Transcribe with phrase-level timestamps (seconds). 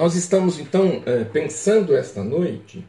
[0.00, 2.82] Nós estamos então é, pensando esta noite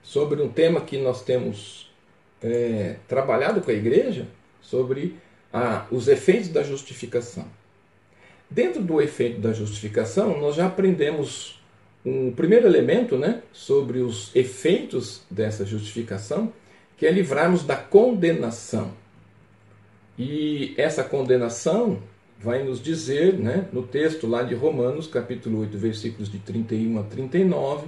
[0.00, 1.90] sobre um tema que nós temos
[2.40, 4.28] é, trabalhado com a igreja,
[4.62, 5.16] sobre
[5.52, 7.46] a, os efeitos da justificação.
[8.48, 11.60] Dentro do efeito da justificação, nós já aprendemos
[12.04, 16.52] um primeiro elemento né, sobre os efeitos dessa justificação,
[16.96, 18.92] que é livrarmos da condenação.
[20.16, 22.00] E essa condenação
[22.38, 27.02] vai nos dizer, né, no texto lá de Romanos, capítulo 8, versículos de 31 a
[27.02, 27.86] 39,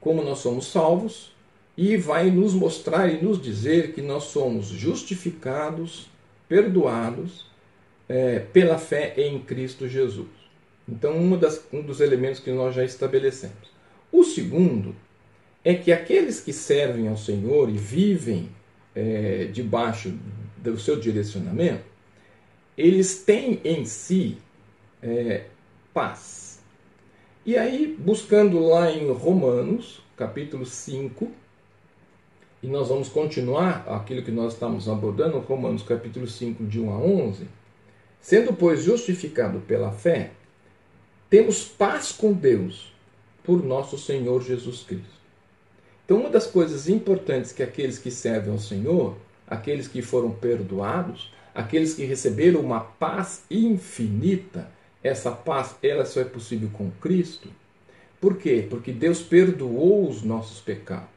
[0.00, 1.32] como nós somos salvos,
[1.76, 6.10] e vai nos mostrar e nos dizer que nós somos justificados,
[6.48, 7.46] perdoados
[8.08, 10.28] é, pela fé em Cristo Jesus.
[10.88, 13.70] Então, das, um dos elementos que nós já estabelecemos.
[14.12, 14.94] O segundo
[15.64, 18.50] é que aqueles que servem ao Senhor e vivem
[18.94, 20.12] é, debaixo
[20.58, 21.89] do seu direcionamento,
[22.76, 24.38] eles têm em si
[25.02, 25.44] é,
[25.92, 26.60] paz.
[27.44, 31.30] E aí, buscando lá em Romanos, capítulo 5,
[32.62, 36.98] e nós vamos continuar aquilo que nós estamos abordando, Romanos capítulo 5, de 1 a
[36.98, 37.48] 11.
[38.20, 40.32] Sendo, pois, justificado pela fé,
[41.30, 42.92] temos paz com Deus
[43.42, 45.20] por nosso Senhor Jesus Cristo.
[46.04, 51.32] Então, uma das coisas importantes que aqueles que servem ao Senhor, aqueles que foram perdoados,
[51.54, 54.70] aqueles que receberam uma paz infinita,
[55.02, 57.48] essa paz ela só é possível com Cristo.
[58.20, 58.66] Por quê?
[58.68, 61.08] Porque Deus perdoou os nossos pecados.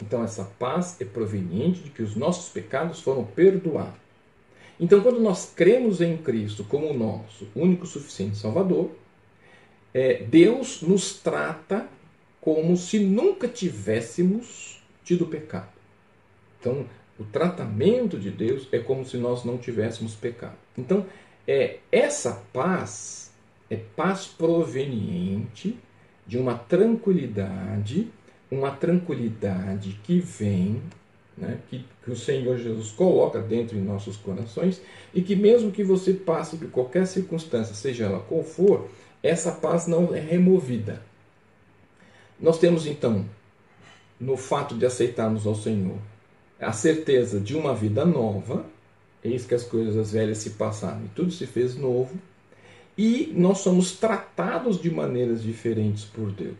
[0.00, 3.98] Então, essa paz é proveniente de que os nossos pecados foram perdoados.
[4.78, 8.92] Então, quando nós cremos em Cristo como nosso único suficiente Salvador,
[9.92, 11.88] é, Deus nos trata
[12.40, 15.72] como se nunca tivéssemos tido pecado.
[16.60, 16.86] Então,
[17.18, 20.56] o tratamento de Deus é como se nós não tivéssemos pecado.
[20.76, 21.06] Então,
[21.46, 23.32] é essa paz
[23.70, 25.78] é paz proveniente
[26.26, 28.10] de uma tranquilidade
[28.50, 30.82] uma tranquilidade que vem,
[31.36, 34.80] né, que, que o Senhor Jesus coloca dentro de nossos corações
[35.14, 38.88] e que, mesmo que você passe por qualquer circunstância, seja ela qual for,
[39.22, 41.02] essa paz não é removida.
[42.40, 43.24] Nós temos então,
[44.18, 45.98] no fato de aceitarmos ao Senhor,
[46.60, 48.64] a certeza de uma vida nova,
[49.22, 52.16] eis que as coisas velhas se passaram e tudo se fez novo,
[52.96, 56.56] e nós somos tratados de maneiras diferentes por Deus.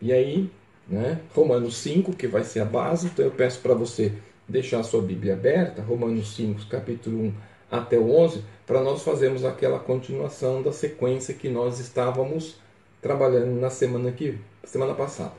[0.00, 0.50] E aí
[0.86, 1.20] né?
[1.34, 4.12] Romanos 5, que vai ser a base, então eu peço para você
[4.48, 7.34] deixar a sua Bíblia aberta, Romanos 5, capítulo 1
[7.70, 12.56] até o 11, para nós fazermos aquela continuação da sequência que nós estávamos
[13.00, 15.32] trabalhando na semana, que, semana passada.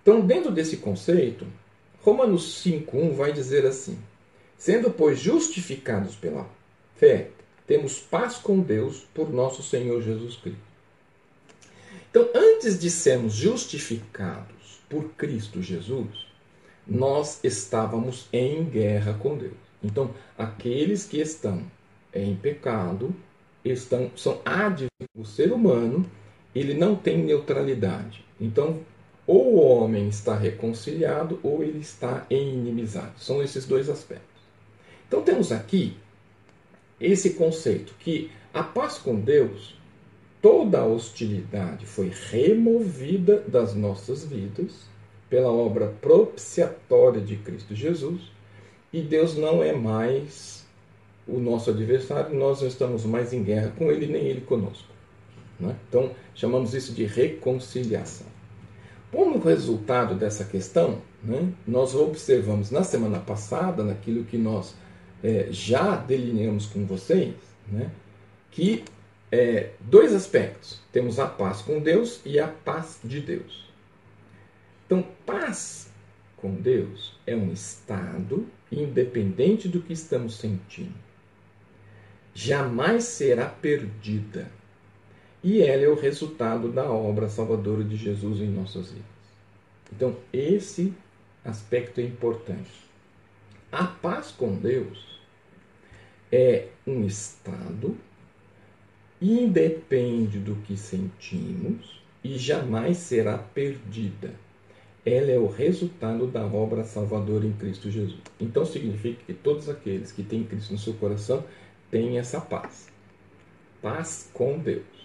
[0.00, 1.46] Então, dentro desse conceito,
[2.02, 3.98] Romanos 5,1 vai dizer assim:
[4.58, 6.48] Sendo, pois, justificados pela
[6.96, 7.30] fé,
[7.66, 10.72] temos paz com Deus por nosso Senhor Jesus Cristo
[12.12, 16.26] então, antes de sermos justificados por Cristo Jesus,
[16.86, 19.56] nós estávamos em guerra com Deus.
[19.82, 21.62] Então, aqueles que estão
[22.12, 23.16] em pecado
[23.64, 24.90] estão são adversos.
[25.16, 26.04] O ser humano,
[26.54, 28.22] ele não tem neutralidade.
[28.38, 28.80] Então,
[29.26, 32.86] ou o homem está reconciliado ou ele está em.
[33.16, 34.42] São esses dois aspectos.
[35.06, 35.96] Então, temos aqui
[37.00, 39.74] esse conceito que a paz com Deus
[40.40, 44.90] toda a hostilidade foi removida das nossas vidas
[45.30, 48.20] pela obra propiciatória de Cristo Jesus
[48.92, 50.66] e Deus não é mais
[51.26, 54.88] o nosso adversário, nós não estamos mais em guerra com ele, nem ele conosco.
[55.58, 55.76] Né?
[55.88, 58.26] Então, chamamos isso de reconciliação.
[59.12, 64.74] Como resultado dessa questão, né, nós observamos na semana passada, naquilo que nós
[65.22, 67.34] é, já delineamos com vocês,
[67.68, 67.90] né,
[68.50, 68.82] que
[69.30, 70.80] é, dois aspectos.
[70.90, 73.70] Temos a paz com Deus e a paz de Deus.
[74.86, 75.90] Então, paz
[76.38, 80.94] com Deus é um estado independente do que estamos sentindo.
[82.34, 84.50] Jamais será perdida.
[85.42, 89.06] E ela é o resultado da obra salvadora de Jesus em nossas vidas.
[89.92, 90.92] Então, esse
[91.44, 92.70] aspecto é importante.
[93.70, 95.18] A paz com Deus
[96.30, 97.96] é um estado
[99.22, 104.34] independe do que sentimos e jamais será perdida.
[105.04, 108.20] Ela é o resultado da obra salvadora em Cristo Jesus.
[108.40, 111.44] Então significa que todos aqueles que têm Cristo no seu coração
[111.90, 112.88] têm essa paz.
[113.80, 115.01] Paz com Deus.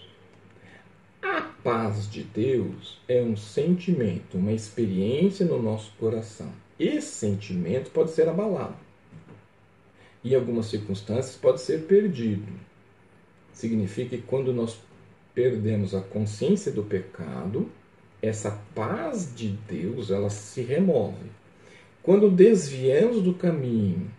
[1.21, 6.51] A paz de Deus é um sentimento, uma experiência no nosso coração.
[6.79, 8.75] Esse sentimento pode ser abalado.
[10.23, 12.67] Em algumas circunstâncias pode ser perdido
[13.57, 14.77] significa que quando nós
[15.33, 17.69] perdemos a consciência do pecado,
[18.21, 21.31] essa paz de Deus ela se remove.
[22.03, 24.09] Quando desviamos do caminho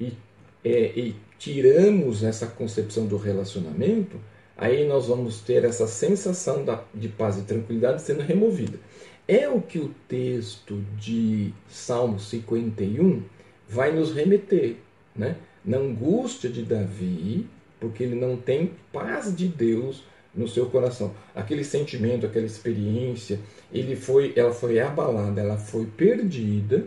[0.00, 0.12] e,
[0.64, 4.18] é, e tiramos essa concepção do relacionamento,
[4.56, 8.78] aí nós vamos ter essa sensação da, de paz e tranquilidade sendo removida.
[9.28, 13.22] É o que o texto de Salmo 51
[13.68, 14.76] vai nos remeter,
[15.14, 15.36] né?
[15.64, 17.46] na angústia de Davi,
[17.80, 21.12] porque ele não tem paz de Deus no seu coração.
[21.34, 23.40] Aquele sentimento, aquela experiência,
[23.72, 26.86] ele foi, ela foi abalada, ela foi perdida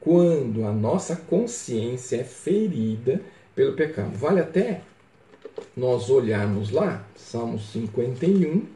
[0.00, 3.20] quando a nossa consciência é ferida
[3.54, 4.16] pelo pecado.
[4.16, 4.82] Vale até
[5.76, 8.66] nós olharmos lá, Salmo 51,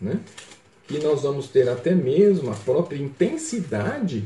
[0.00, 0.20] né?
[0.86, 4.24] que nós vamos ter até mesmo a própria intensidade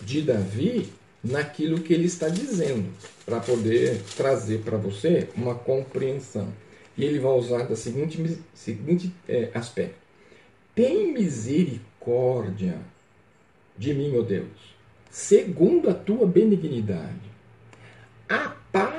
[0.00, 0.90] de Davi
[1.22, 2.88] naquilo que ele está dizendo,
[3.26, 6.48] para poder trazer para você uma compreensão.
[6.96, 9.96] E ele vai usar da seguinte, seguinte é, aspecto:
[10.74, 12.78] Tem misericórdia
[13.76, 14.48] de mim, ó Deus,
[15.10, 17.28] segundo a tua benignidade.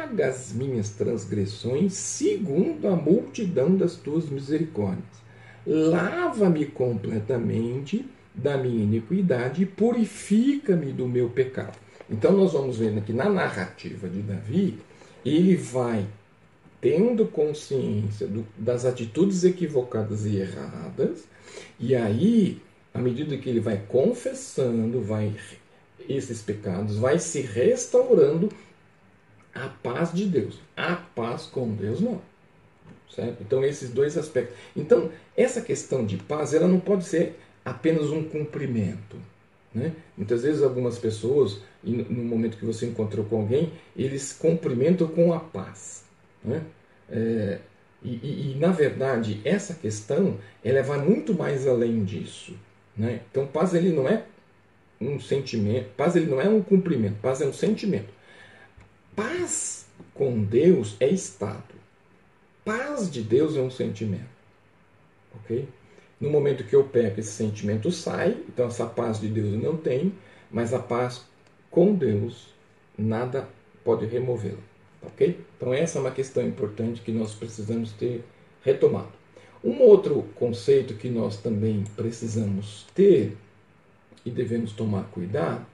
[0.09, 5.05] Apaga as minhas transgressões, segundo a multidão das tuas misericórdias.
[5.67, 8.03] Lava-me completamente
[8.33, 11.77] da minha iniquidade e purifica-me do meu pecado.
[12.09, 14.79] Então nós vamos vendo que na narrativa de Davi,
[15.23, 16.07] ele vai
[16.81, 21.25] tendo consciência do, das atitudes equivocadas e erradas,
[21.79, 22.59] e aí,
[22.91, 25.35] à medida que ele vai confessando, vai
[26.07, 28.49] esses pecados, vai se restaurando
[29.53, 30.59] a paz de Deus.
[30.75, 32.21] A paz com Deus não.
[33.09, 33.41] Certo?
[33.41, 34.55] Então, esses dois aspectos.
[34.75, 39.17] Então, essa questão de paz, ela não pode ser apenas um cumprimento.
[39.73, 39.93] Né?
[40.17, 45.39] Muitas vezes algumas pessoas, no momento que você encontrou com alguém, eles cumprimentam com a
[45.39, 46.03] paz.
[46.43, 46.63] Né?
[47.09, 47.59] É,
[48.03, 52.55] e, e, e, na verdade, essa questão ela vai muito mais além disso.
[52.95, 53.21] Né?
[53.29, 54.23] Então, paz ele não é
[55.01, 58.18] um sentimento, paz ele não é um cumprimento, paz é um sentimento.
[59.19, 61.75] Paz com Deus é estado.
[62.63, 64.29] Paz de Deus é um sentimento.
[65.35, 65.67] Ok?
[66.21, 69.75] No momento que eu peco, esse sentimento sai, então essa paz de Deus eu não
[69.75, 70.15] tenho,
[70.49, 71.25] mas a paz
[71.69, 72.53] com Deus,
[72.97, 73.49] nada
[73.83, 74.63] pode removê-la.
[75.01, 75.37] Ok?
[75.57, 78.23] Então, essa é uma questão importante que nós precisamos ter
[78.63, 79.11] retomado.
[79.61, 83.35] Um outro conceito que nós também precisamos ter
[84.25, 85.65] e devemos tomar cuidado,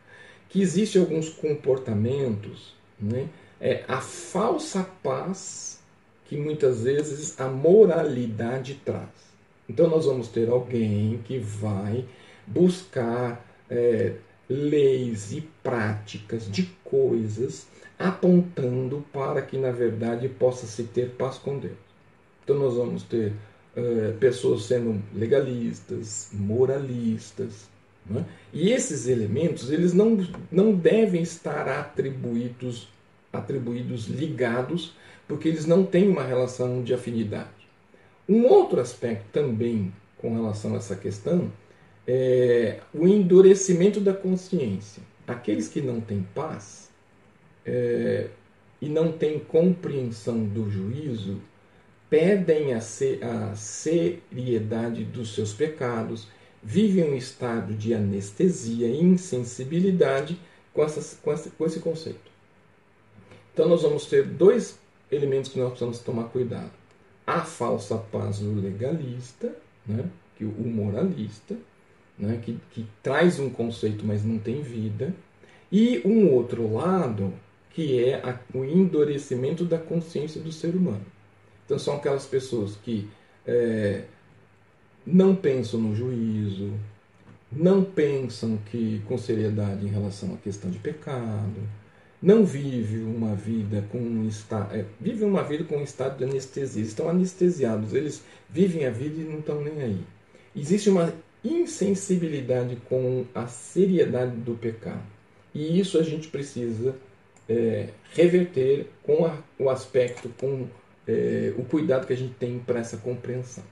[0.49, 3.27] que existe alguns comportamentos, né?
[3.59, 5.79] É a falsa paz
[6.25, 9.09] que muitas vezes a moralidade traz.
[9.67, 12.05] Então nós vamos ter alguém que vai
[12.45, 14.13] buscar é,
[14.49, 21.57] leis e práticas de coisas apontando para que na verdade possa se ter paz com
[21.57, 21.77] Deus.
[22.43, 23.33] Então nós vamos ter
[23.75, 27.67] é, pessoas sendo legalistas, moralistas,
[28.05, 28.25] né?
[28.53, 32.87] e esses elementos eles não, não devem estar atribuídos
[33.31, 34.95] atribuídos ligados
[35.27, 37.49] porque eles não têm uma relação de afinidade.
[38.27, 41.51] Um outro aspecto também com relação a essa questão
[42.07, 45.03] é o endurecimento da consciência.
[45.27, 46.89] Aqueles que não têm paz
[47.65, 48.29] é,
[48.81, 51.41] e não têm compreensão do juízo
[52.09, 56.27] perdem a, ser, a seriedade dos seus pecados,
[56.65, 60.39] vivem um estado de anestesia e insensibilidade
[60.73, 62.31] com, essas, com, esse, com esse conceito.
[63.53, 64.79] Então, nós vamos ter dois
[65.11, 66.71] elementos que nós precisamos tomar cuidado
[67.25, 69.55] a falsa paz do legalista,
[69.85, 70.05] né,
[70.35, 71.55] que o moralista,
[72.17, 75.13] né, que, que traz um conceito, mas não tem vida,
[75.71, 77.33] e um outro lado,
[77.71, 81.05] que é a, o endurecimento da consciência do ser humano.
[81.65, 83.09] Então, são aquelas pessoas que
[83.45, 84.03] é,
[85.05, 86.73] não pensam no juízo,
[87.51, 91.61] não pensam que com seriedade em relação à questão de pecado,
[92.21, 96.23] não vive uma vida com um estado, é, vive uma vida com um estado de
[96.23, 100.01] anestesia, estão anestesiados, eles vivem a vida e não estão nem aí.
[100.55, 105.03] Existe uma insensibilidade com a seriedade do pecado.
[105.53, 106.95] E isso a gente precisa
[107.47, 110.67] é, reverter com a, o aspecto, com
[111.07, 113.63] é, o cuidado que a gente tem para essa compreensão.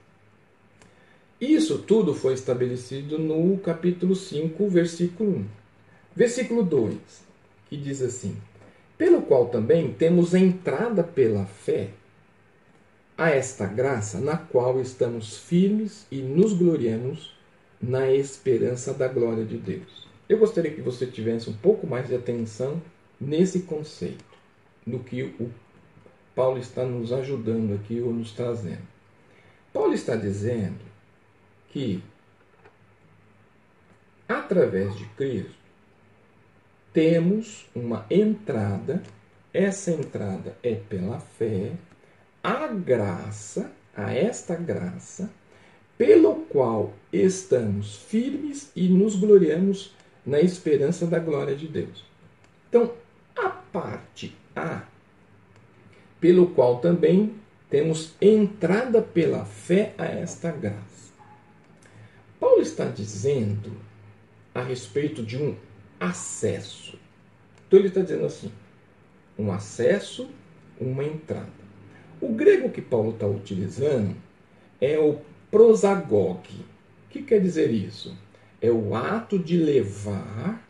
[1.46, 5.46] Isso tudo foi estabelecido no capítulo 5, versículo 1.
[6.16, 6.98] Versículo 2
[7.70, 8.38] que diz assim:
[8.98, 11.90] Pelo qual também temos entrada pela fé
[13.18, 17.36] a esta graça na qual estamos firmes e nos gloriamos
[17.82, 20.08] na esperança da glória de Deus.
[20.30, 22.82] Eu gostaria que você tivesse um pouco mais de atenção
[23.20, 24.24] nesse conceito,
[24.88, 25.50] no que o
[26.34, 28.88] Paulo está nos ajudando aqui ou nos trazendo.
[29.74, 30.93] Paulo está dizendo
[31.74, 32.04] que,
[34.30, 35.56] através de Cristo,
[36.94, 39.02] temos uma entrada,
[39.52, 41.72] essa entrada é pela fé,
[42.44, 45.32] a graça, a esta graça,
[45.98, 52.06] pelo qual estamos firmes e nos gloriamos na esperança da glória de Deus.
[52.70, 52.94] Então,
[53.36, 54.84] a parte A,
[56.20, 57.34] pelo qual também
[57.68, 60.93] temos entrada pela fé a esta graça.
[62.44, 63.72] Paulo está dizendo
[64.54, 65.56] a respeito de um
[65.98, 67.00] acesso.
[67.66, 68.52] Então ele está dizendo assim:
[69.40, 70.30] um acesso,
[70.78, 71.64] uma entrada.
[72.20, 74.14] O grego que Paulo está utilizando
[74.82, 76.66] é o prosagogue.
[77.06, 78.14] O que quer dizer isso?
[78.62, 80.68] É o ato de levar,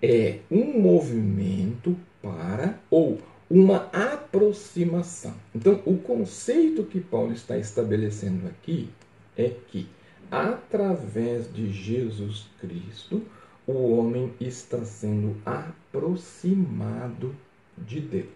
[0.00, 3.18] é um movimento para ou
[3.50, 5.34] uma aproximação.
[5.52, 8.88] Então, o conceito que Paulo está estabelecendo aqui
[9.36, 9.88] é que,
[10.30, 13.22] através de Jesus Cristo,
[13.66, 17.34] o homem está sendo aproximado
[17.76, 18.28] de Deus.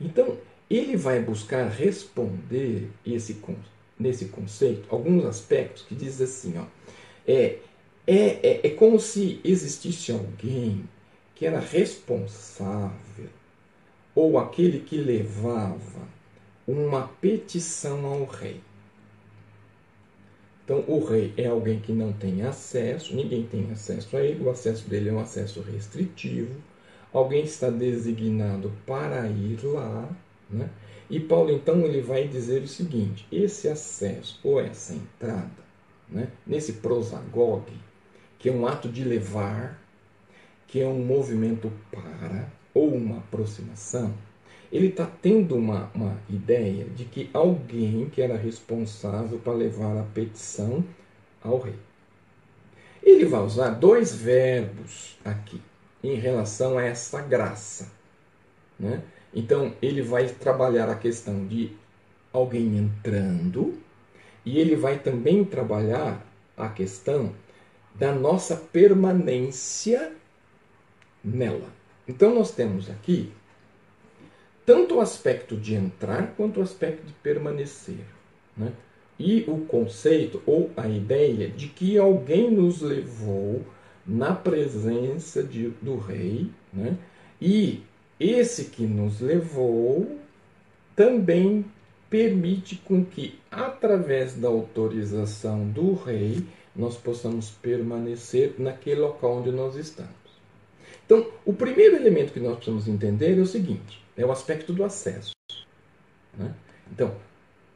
[0.00, 0.36] Então,
[0.70, 3.40] ele vai buscar responder esse,
[3.98, 6.64] nesse conceito alguns aspectos que diz assim, ó,
[7.26, 7.58] é,
[8.06, 10.84] é, é, é como se existisse alguém
[11.34, 13.28] que era responsável
[14.14, 16.08] ou aquele que levava
[16.66, 18.60] uma petição ao rei.
[20.68, 24.50] Então, o rei é alguém que não tem acesso, ninguém tem acesso a ele, o
[24.50, 26.54] acesso dele é um acesso restritivo,
[27.10, 30.06] alguém está designado para ir lá,
[30.50, 30.68] né?
[31.08, 35.48] E Paulo então ele vai dizer o seguinte: esse acesso ou essa entrada,
[36.06, 37.72] né, nesse prosagogue,
[38.38, 39.82] que é um ato de levar,
[40.66, 44.12] que é um movimento para, ou uma aproximação,
[44.70, 50.02] ele está tendo uma, uma ideia de que alguém que era responsável para levar a
[50.02, 50.84] petição
[51.42, 51.76] ao rei.
[53.02, 55.60] Ele vai usar dois verbos aqui
[56.02, 57.90] em relação a essa graça.
[58.78, 59.02] Né?
[59.34, 61.72] Então, ele vai trabalhar a questão de
[62.32, 63.78] alguém entrando
[64.44, 66.24] e ele vai também trabalhar
[66.56, 67.34] a questão
[67.94, 70.12] da nossa permanência
[71.24, 71.68] nela.
[72.06, 73.32] Então, nós temos aqui
[74.68, 78.04] tanto o aspecto de entrar quanto o aspecto de permanecer.
[78.54, 78.70] Né?
[79.18, 83.64] E o conceito ou a ideia de que alguém nos levou
[84.06, 86.98] na presença de, do rei, né?
[87.40, 87.80] e
[88.20, 90.18] esse que nos levou
[90.94, 91.64] também
[92.10, 96.44] permite com que, através da autorização do rei,
[96.76, 100.12] nós possamos permanecer naquele local onde nós estamos.
[101.06, 104.84] Então, o primeiro elemento que nós precisamos entender é o seguinte: é o aspecto do
[104.84, 105.32] acesso.
[106.36, 106.52] Né?
[106.92, 107.16] Então,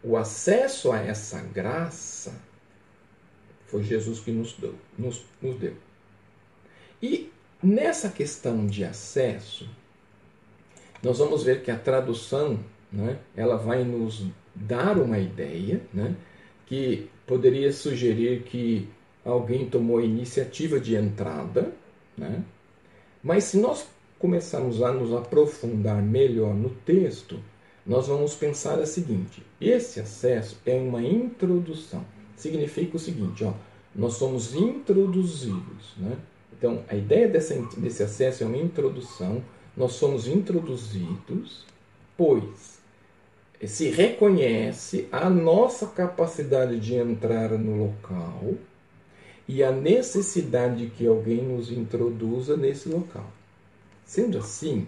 [0.03, 2.35] o acesso a essa graça
[3.69, 5.75] foi Jesus que nos deu, nos, nos deu.
[7.01, 7.33] E
[7.63, 9.69] nessa questão de acesso,
[11.03, 12.59] nós vamos ver que a tradução
[12.93, 16.15] né, ela vai nos dar uma ideia né,
[16.67, 18.89] que poderia sugerir que
[19.25, 21.73] alguém tomou a iniciativa de entrada,
[22.17, 22.45] né,
[23.23, 23.89] mas se nós
[24.23, 27.41] começarmos a nos aprofundar melhor no texto,
[27.85, 32.05] nós vamos pensar a seguinte: esse acesso é uma introdução.
[32.37, 33.53] Significa o seguinte, ó,
[33.95, 35.95] nós somos introduzidos.
[35.97, 36.17] Né?
[36.57, 39.43] Então, a ideia dessa, desse acesso é uma introdução.
[39.77, 41.65] Nós somos introduzidos,
[42.17, 42.81] pois
[43.65, 48.55] se reconhece a nossa capacidade de entrar no local
[49.49, 53.31] e a necessidade de que alguém nos introduza nesse local.
[54.13, 54.87] Sendo assim,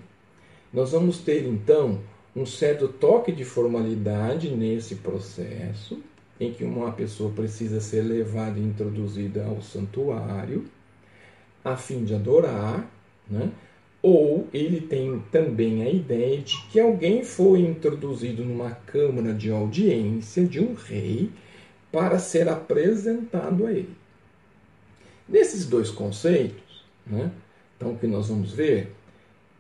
[0.71, 1.99] nós vamos ter então
[2.37, 6.03] um certo toque de formalidade nesse processo,
[6.39, 10.67] em que uma pessoa precisa ser levada e introduzida ao santuário,
[11.65, 12.87] a fim de adorar,
[13.27, 13.51] né?
[14.03, 20.45] ou ele tem também a ideia de que alguém foi introduzido numa câmara de audiência
[20.45, 21.31] de um rei
[21.91, 23.97] para ser apresentado a ele.
[25.27, 27.33] Nesses dois conceitos, né,
[27.75, 28.93] então que nós vamos ver,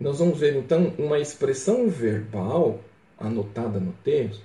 [0.04, 2.78] nós vamos ver então uma expressão verbal
[3.18, 4.44] anotada no texto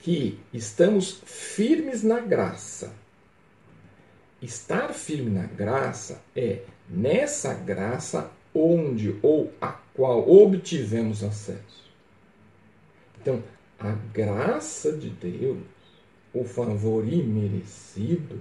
[0.00, 2.92] que estamos firmes na graça.
[4.42, 11.88] Estar firme na graça é nessa graça onde ou a qual obtivemos acesso.
[13.22, 13.44] Então,
[13.78, 15.62] a graça de Deus,
[16.34, 18.40] o favor imerecido,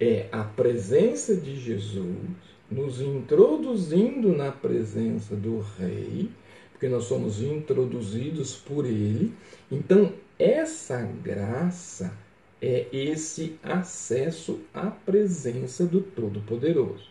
[0.00, 6.28] é a presença de Jesus nos introduzindo na presença do Rei,
[6.72, 9.32] porque nós somos introduzidos por Ele.
[9.70, 12.12] Então, essa graça
[12.60, 17.08] é esse acesso à presença do Todo-Poderoso.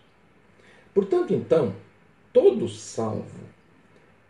[0.93, 1.73] Portanto, então,
[2.31, 3.55] todo salvo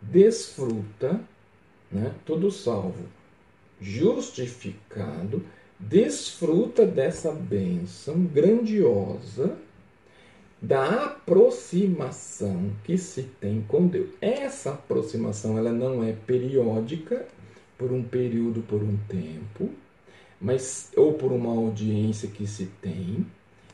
[0.00, 1.20] desfruta,
[1.90, 3.04] né, todo salvo
[3.80, 5.44] justificado,
[5.78, 9.58] desfruta dessa bênção grandiosa
[10.66, 14.08] da aproximação que se tem com Deus.
[14.20, 17.24] Essa aproximação ela não é periódica,
[17.78, 19.70] por um período, por um tempo,
[20.40, 23.24] mas ou por uma audiência que se tem.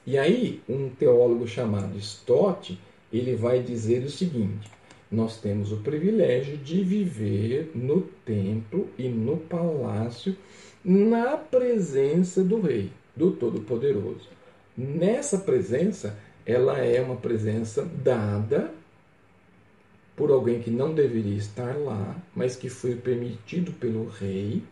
[0.07, 2.79] E aí, um teólogo chamado Stott,
[3.11, 4.71] ele vai dizer o seguinte:
[5.11, 10.37] nós temos o privilégio de viver no templo e no palácio
[10.85, 14.29] na presença do rei, do todo-poderoso.
[14.77, 18.73] Nessa presença, ela é uma presença dada
[20.17, 24.63] por alguém que não deveria estar lá, mas que foi permitido pelo rei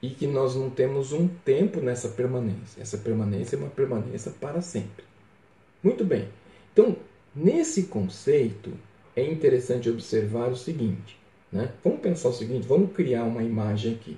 [0.00, 2.82] e que nós não temos um tempo nessa permanência.
[2.82, 5.04] Essa permanência é uma permanência para sempre.
[5.82, 6.28] Muito bem.
[6.72, 6.96] Então,
[7.34, 8.72] nesse conceito,
[9.14, 11.16] é interessante observar o seguinte.
[11.52, 11.70] Né?
[11.84, 14.16] Vamos pensar o seguinte: vamos criar uma imagem aqui.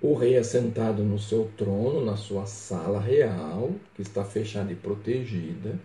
[0.00, 4.76] O rei é sentado no seu trono, na sua sala real, que está fechada e
[4.76, 5.78] protegida.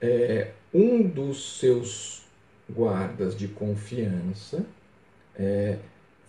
[0.00, 2.22] É, um dos seus
[2.70, 4.64] guardas de confiança
[5.34, 5.78] é,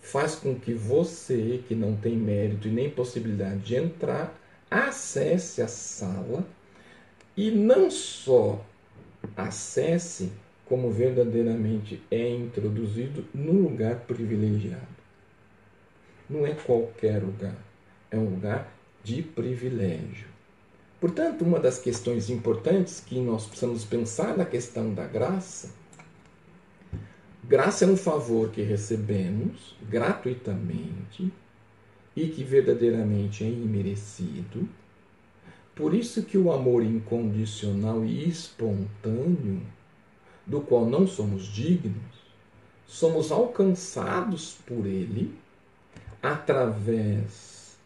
[0.00, 4.34] faz com que você, que não tem mérito e nem possibilidade de entrar,
[4.70, 6.46] acesse a sala
[7.36, 8.64] e não só
[9.36, 10.32] acesse,
[10.66, 14.98] como verdadeiramente é introduzido num lugar privilegiado.
[16.28, 17.56] Não é qualquer lugar,
[18.10, 18.70] é um lugar
[19.02, 20.37] de privilégio.
[21.00, 25.70] Portanto, uma das questões importantes que nós precisamos pensar na questão da graça
[27.48, 31.32] Graça é um favor que recebemos gratuitamente
[32.14, 34.68] e que verdadeiramente é imerecido.
[35.74, 39.62] Por isso que o amor incondicional e espontâneo,
[40.44, 41.96] do qual não somos dignos,
[42.86, 45.34] somos alcançados por ele
[46.22, 47.78] através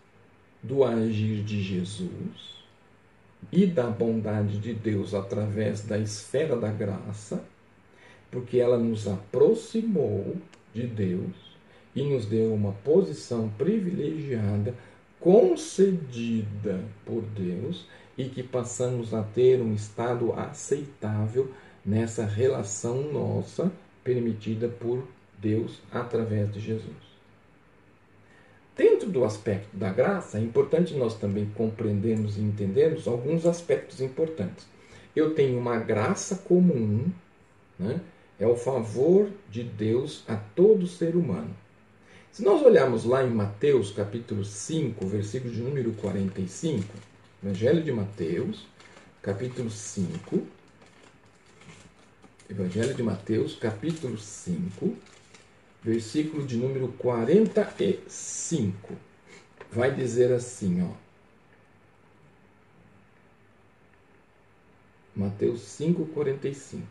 [0.60, 2.61] do agir de Jesus
[3.50, 7.42] e da bondade de Deus através da esfera da graça
[8.32, 10.36] porque ela nos aproximou
[10.74, 11.52] de Deus
[11.94, 14.74] e nos deu uma posição privilegiada
[15.20, 21.52] concedida por Deus e que passamos a ter um estado aceitável
[21.84, 23.70] nessa relação nossa
[24.02, 25.06] permitida por
[25.38, 27.11] Deus através de Jesus.
[29.12, 34.66] Do aspecto da graça, é importante nós também compreendermos e entendermos alguns aspectos importantes.
[35.14, 37.04] Eu tenho uma graça comum,
[37.78, 38.00] né?
[38.40, 41.54] é o favor de Deus a todo ser humano.
[42.30, 46.82] Se nós olharmos lá em Mateus capítulo 5, versículo de número 45,
[47.44, 48.66] Evangelho de Mateus,
[49.20, 50.42] capítulo 5,
[52.48, 54.96] Evangelho de Mateus, capítulo 5,
[55.82, 58.94] versículo de número 45.
[59.70, 60.92] Vai dizer assim, ó.
[65.14, 66.86] Mateus 5, 45.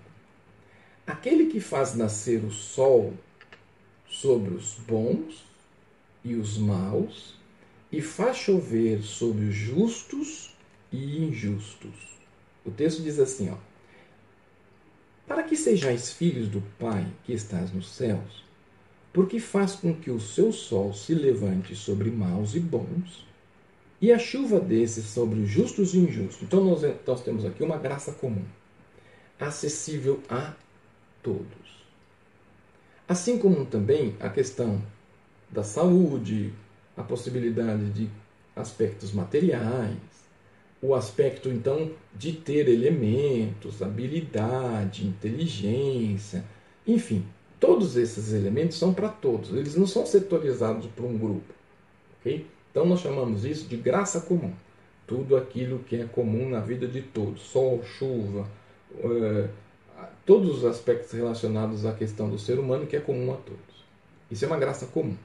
[1.07, 3.13] Aquele que faz nascer o sol
[4.07, 5.43] sobre os bons
[6.23, 7.39] e os maus,
[7.91, 10.55] e faz chover sobre os justos
[10.91, 12.17] e injustos.
[12.63, 13.57] O texto diz assim, ó:
[15.27, 18.43] Para que sejais filhos do Pai que estás nos céus,
[19.13, 23.25] porque faz com que o seu sol se levante sobre maus e bons,
[24.01, 26.41] e a chuva desce sobre os justos e injustos.
[26.41, 28.45] Então nós, nós temos aqui uma graça comum,
[29.39, 30.53] acessível a
[31.21, 31.81] todos.
[33.07, 34.81] Assim como também a questão
[35.49, 36.53] da saúde,
[36.95, 38.09] a possibilidade de
[38.55, 39.97] aspectos materiais,
[40.81, 46.43] o aspecto então de ter elementos, habilidade, inteligência,
[46.87, 47.23] enfim,
[47.81, 51.53] todos esses elementos são para todos, eles não são setorizados por um grupo.
[52.19, 52.45] ok?
[52.69, 54.53] Então nós chamamos isso de graça comum.
[55.07, 58.47] Tudo aquilo que é comum na vida de todos, sol, chuva,
[58.93, 59.49] uh,
[60.27, 63.83] todos os aspectos relacionados à questão do ser humano que é comum a todos.
[64.29, 65.17] Isso é uma graça comum.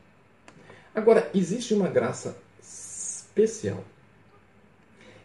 [0.95, 3.85] Agora, existe uma graça especial.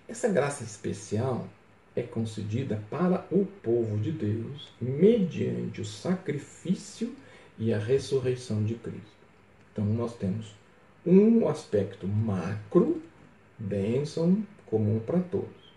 [0.08, 1.48] Essa graça especial
[1.96, 7.16] é concedida para o povo de Deus mediante o sacrifício
[7.62, 9.22] e a ressurreição de Cristo.
[9.72, 10.52] Então, nós temos
[11.06, 13.00] um aspecto macro,
[13.60, 15.72] bênção comum para todos.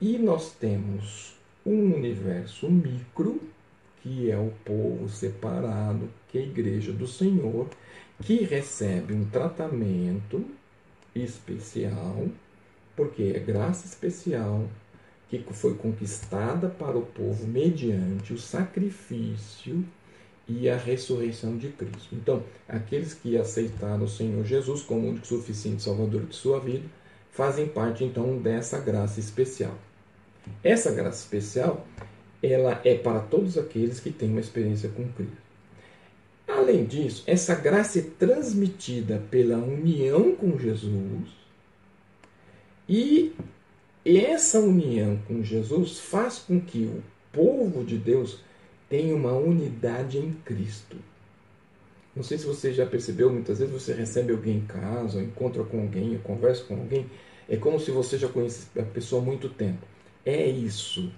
[0.00, 1.34] E nós temos
[1.66, 3.42] um universo micro,
[4.02, 7.68] que é o povo separado, que é a igreja do Senhor,
[8.22, 10.44] que recebe um tratamento
[11.12, 12.28] especial,
[12.94, 14.68] porque é graça especial
[15.28, 19.84] que foi conquistada para o povo mediante o sacrifício
[20.48, 22.08] e a ressurreição de Cristo.
[22.12, 26.84] Então, aqueles que aceitaram o Senhor Jesus como único suficiente Salvador de sua vida,
[27.30, 29.76] fazem parte então dessa graça especial.
[30.62, 31.86] Essa graça especial,
[32.42, 35.44] ela é para todos aqueles que têm uma experiência com Cristo.
[36.46, 41.44] Além disso, essa graça é transmitida pela união com Jesus
[42.88, 43.34] e
[44.04, 47.02] essa união com Jesus faz com que o
[47.32, 48.40] povo de Deus
[48.88, 50.96] tenha uma unidade em Cristo.
[52.14, 55.64] Não sei se você já percebeu, muitas vezes você recebe alguém em casa, ou encontra
[55.64, 57.06] com alguém, ou conversa com alguém,
[57.48, 59.84] é como se você já conhecesse a pessoa há muito tempo.
[60.24, 61.12] É isso.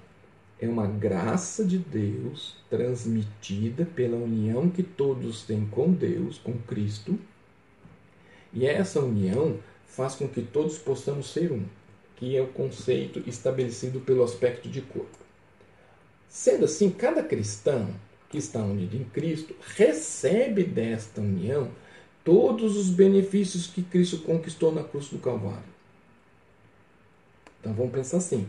[0.58, 7.18] É uma graça de Deus transmitida pela união que todos têm com Deus, com Cristo.
[8.52, 11.64] E essa união faz com que todos possamos ser um,
[12.16, 15.25] que é o conceito estabelecido pelo aspecto de corpo.
[16.36, 17.88] Sendo assim, cada cristão
[18.28, 21.70] que está unido em Cristo recebe desta união
[22.22, 25.64] todos os benefícios que Cristo conquistou na cruz do Calvário.
[27.58, 28.46] Então vamos pensar assim: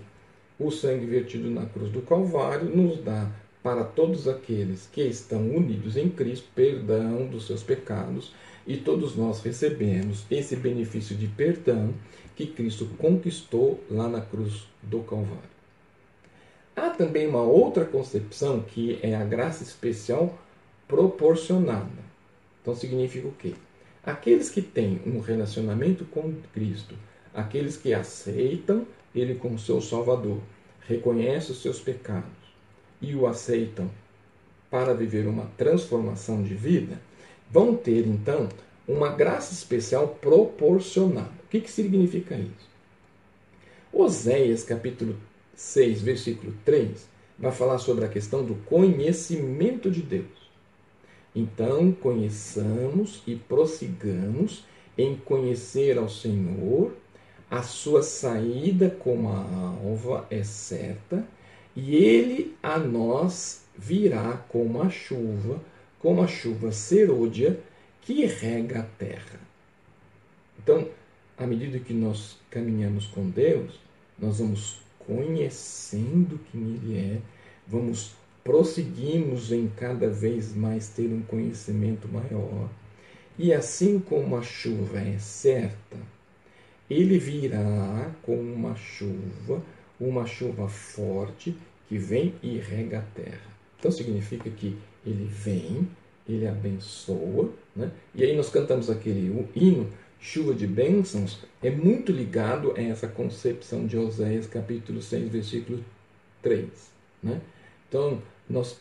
[0.59, 3.31] o sangue vertido na cruz do Calvário nos dá
[3.63, 8.33] para todos aqueles que estão unidos em Cristo perdão dos seus pecados
[8.67, 11.93] e todos nós recebemos esse benefício de perdão
[12.35, 15.56] que Cristo conquistou lá na cruz do Calvário.
[16.77, 20.37] Há também uma outra concepção que é a graça especial
[20.87, 21.89] proporcionada.
[22.61, 23.55] Então significa o quê?
[24.05, 26.93] Aqueles que têm um relacionamento com Cristo,
[27.33, 28.85] aqueles que aceitam
[29.15, 30.37] Ele como seu Salvador,
[30.87, 32.29] reconhecem os seus pecados
[33.01, 33.89] e o aceitam
[34.69, 37.01] para viver uma transformação de vida,
[37.49, 38.49] vão ter então
[38.87, 41.31] uma graça especial proporcionada.
[41.43, 42.69] O que, que significa isso?
[43.91, 45.15] Oséias capítulo
[45.57, 50.51] 6, versículo 3, vai falar sobre a questão do conhecimento de Deus.
[51.35, 54.63] Então, conheçamos e prossigamos
[54.95, 56.95] em conhecer ao Senhor,
[57.49, 59.41] a sua saída como a
[59.83, 61.25] alva é certa,
[61.75, 65.59] e ele a nós virá como a chuva,
[65.99, 67.59] como a chuva serôdia
[68.01, 69.39] que rega a terra.
[70.59, 70.87] Então,
[71.37, 73.79] à medida que nós caminhamos com Deus,
[74.19, 77.21] nós vamos conhecendo quem Ele é,
[77.65, 82.69] vamos prosseguimos em cada vez mais ter um conhecimento maior.
[83.37, 85.97] E assim como a chuva é certa,
[86.89, 89.61] ele virá com uma chuva,
[89.99, 91.57] uma chuva forte
[91.89, 93.51] que vem e rega a terra.
[93.77, 95.87] Então significa que ele vem,
[96.27, 97.91] ele abençoa, né?
[98.15, 99.87] e aí nós cantamos aquele hino
[100.19, 105.83] chuva de bênçãos é muito ligado a essa concepção de Oséias capítulo 6, versículo
[106.41, 106.67] 3.
[107.21, 107.41] Né?
[107.87, 108.79] Então, nós,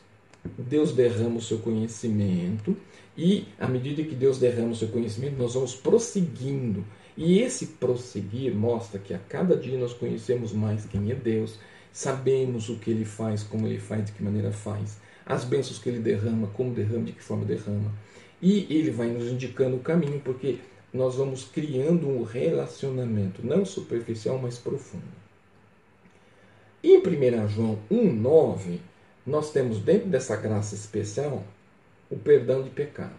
[0.59, 2.77] Deus derrama o seu conhecimento
[3.17, 6.85] e, à medida que Deus derrama o seu conhecimento, nós vamos prosseguindo.
[7.17, 11.59] E esse prosseguir mostra que a cada dia nós conhecemos mais quem é Deus,
[11.91, 15.89] sabemos o que Ele faz, como Ele faz, de que maneira faz, as bênçãos que
[15.89, 17.91] Ele derrama, como derrama, de que forma derrama.
[18.43, 20.59] E Ele vai nos indicando o caminho, porque
[20.93, 25.05] nós vamos criando um relacionamento, não superficial, mas profundo.
[26.83, 28.79] Em 1 João 1,9,
[29.27, 31.43] nós temos dentro dessa graça especial
[32.11, 33.15] o perdão de pecados.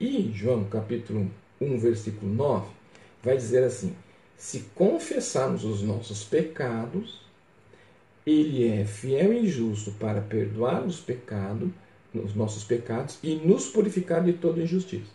[0.00, 2.66] E João capítulo 1, versículo 9,
[3.22, 3.94] vai dizer assim:
[4.36, 7.20] se confessarmos os nossos pecados,
[8.26, 11.70] ele é fiel e justo para perdoar os pecados,
[12.14, 15.12] os nossos pecados e nos purificar de toda injustiça.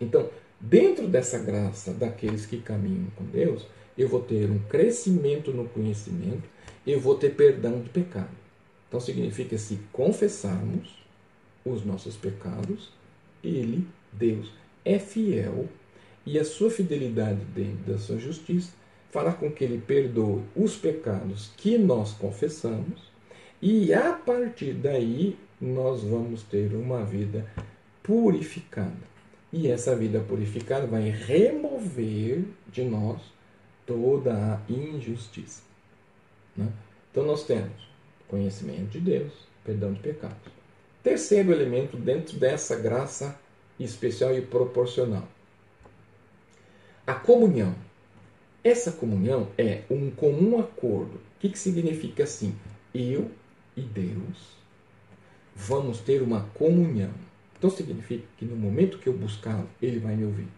[0.00, 5.66] Então, Dentro dessa graça daqueles que caminham com Deus, eu vou ter um crescimento no
[5.66, 6.42] conhecimento,
[6.86, 8.28] eu vou ter perdão do pecado.
[8.86, 11.02] Então significa se confessarmos
[11.64, 12.92] os nossos pecados,
[13.42, 14.52] ele, Deus,
[14.84, 15.66] é fiel
[16.26, 18.72] e a sua fidelidade dentro da sua justiça
[19.10, 23.10] fará com que ele perdoe os pecados que nós confessamos
[23.62, 27.46] e a partir daí nós vamos ter uma vida
[28.02, 29.09] purificada.
[29.52, 33.20] E essa vida purificada vai remover de nós
[33.84, 35.62] toda a injustiça.
[36.56, 36.68] Né?
[37.10, 37.88] Então nós temos
[38.28, 39.32] conhecimento de Deus,
[39.64, 40.52] perdão de pecados.
[41.02, 43.38] Terceiro elemento dentro dessa graça
[43.78, 45.26] especial e proporcional.
[47.06, 47.74] A comunhão.
[48.62, 51.16] Essa comunhão é um comum acordo.
[51.16, 52.54] O que, que significa assim?
[52.94, 53.30] Eu
[53.76, 54.60] e Deus
[55.54, 57.12] vamos ter uma comunhão.
[57.60, 60.48] Então significa que no momento que eu buscá-lo, ele vai me ouvir.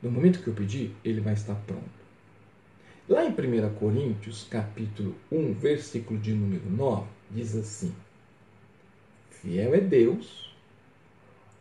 [0.00, 1.90] No momento que eu pedir, ele vai estar pronto.
[3.08, 7.92] Lá em 1 Coríntios, capítulo 1, versículo de número 9, diz assim:
[9.28, 10.54] Fiel é Deus,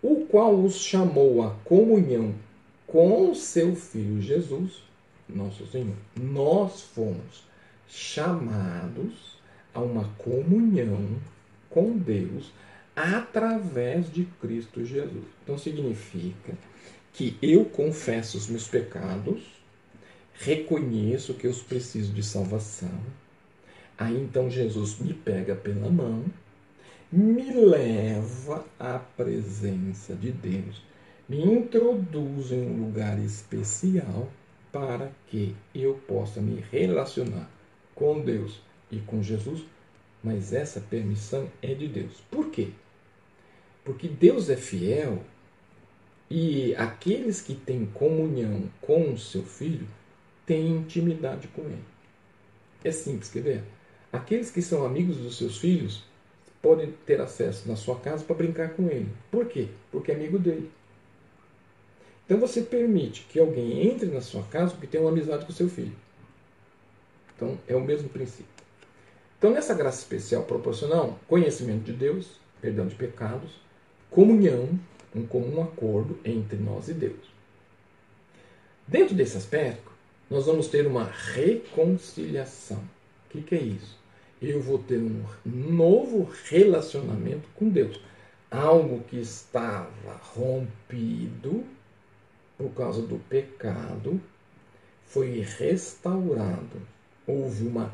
[0.04, 2.36] o qual os chamou à comunhão
[2.86, 4.84] com seu Filho Jesus,
[5.28, 5.96] nosso Senhor.
[6.16, 7.44] Nós fomos
[7.88, 9.40] chamados
[9.74, 11.18] a uma comunhão
[11.72, 12.54] com Deus
[12.96, 15.26] através de Cristo Jesus.
[15.44, 16.54] Então significa
[17.12, 19.42] que eu confesso os meus pecados,
[20.34, 23.00] reconheço que eu preciso de salvação.
[23.98, 26.26] Aí então Jesus me pega pela mão,
[27.12, 30.82] me leva à presença de Deus,
[31.30, 34.32] me introduz em um lugar especial
[34.72, 37.50] para que eu possa me relacionar
[37.94, 38.60] com Deus
[38.92, 39.64] e com Jesus,
[40.24, 42.24] mas essa permissão é de Deus.
[42.32, 42.70] Por quê?
[43.84, 45.24] Porque Deus é fiel
[46.30, 49.88] e aqueles que têm comunhão com o seu filho
[50.46, 51.84] têm intimidade com ele.
[52.84, 53.64] É simples, quer ver?
[54.12, 56.04] Aqueles que são amigos dos seus filhos
[56.62, 59.10] podem ter acesso na sua casa para brincar com ele.
[59.30, 59.68] Por quê?
[59.92, 60.72] Porque é amigo dele.
[62.26, 65.56] Então você permite que alguém entre na sua casa porque tem uma amizade com o
[65.56, 65.96] seu filho.
[67.36, 68.46] Então é o mesmo princípio.
[69.38, 73.52] Então nessa graça especial proporcional, conhecimento de Deus, perdão de pecados,
[74.14, 74.70] comunhão,
[75.16, 77.34] um comum acordo entre nós e Deus.
[78.88, 79.92] Dentro desse aspecto,
[80.30, 82.78] nós vamos ter uma reconciliação.
[82.78, 83.98] O que, que é isso?
[84.40, 88.00] Eu vou ter um novo relacionamento com Deus.
[88.52, 91.64] Algo que estava rompido
[92.56, 94.22] por causa do pecado
[95.06, 96.82] foi restaurado.
[97.26, 97.94] Houve uma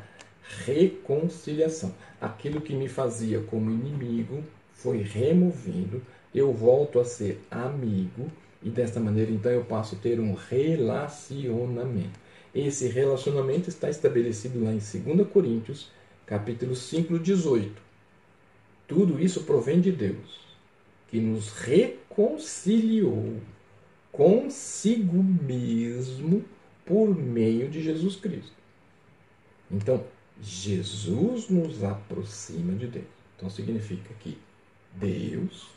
[0.66, 1.94] reconciliação.
[2.20, 4.44] Aquilo que me fazia como inimigo
[4.82, 6.02] foi removido,
[6.34, 8.30] eu volto a ser amigo
[8.62, 12.18] e desta maneira então eu passo a ter um relacionamento.
[12.54, 15.90] Esse relacionamento está estabelecido lá em 2 Coríntios,
[16.26, 17.80] capítulo 5, 18.
[18.88, 20.40] Tudo isso provém de Deus,
[21.08, 23.36] que nos reconciliou
[24.10, 26.44] consigo mesmo
[26.84, 28.56] por meio de Jesus Cristo.
[29.70, 30.02] Então,
[30.42, 33.20] Jesus nos aproxima de Deus.
[33.36, 34.36] Então significa que
[34.94, 35.68] Deus,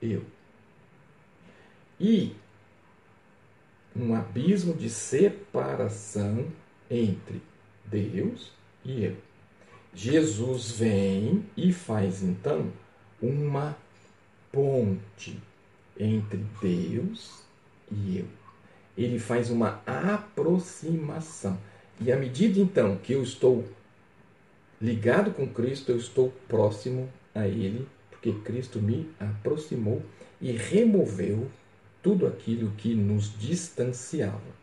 [0.00, 0.24] eu.
[1.98, 2.34] E
[3.94, 6.46] um abismo de separação
[6.90, 7.40] entre
[7.84, 8.52] Deus
[8.84, 9.16] e eu.
[9.94, 12.70] Jesus vem e faz então
[13.20, 13.76] uma
[14.52, 15.40] ponte
[15.98, 17.42] entre Deus
[17.90, 18.26] e eu.
[18.96, 21.58] Ele faz uma aproximação.
[21.98, 23.66] E à medida então que eu estou
[24.80, 27.86] ligado com Cristo, eu estou próximo a Ele
[28.26, 30.02] porque Cristo me aproximou
[30.40, 31.48] e removeu
[32.02, 34.56] tudo aquilo que nos distanciava.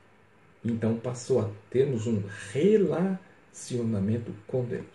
[0.63, 2.21] Então passou a termos um
[2.51, 4.85] relacionamento com Deus.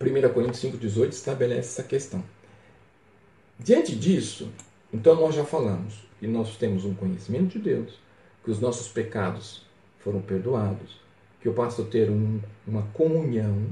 [0.00, 2.22] 1 Coríntios 5,18 estabelece essa questão.
[3.58, 4.50] Diante disso,
[4.92, 7.98] então nós já falamos que nós temos um conhecimento de Deus,
[8.44, 9.66] que os nossos pecados
[9.98, 11.00] foram perdoados,
[11.40, 13.66] que eu passo a ter um, uma comunhão,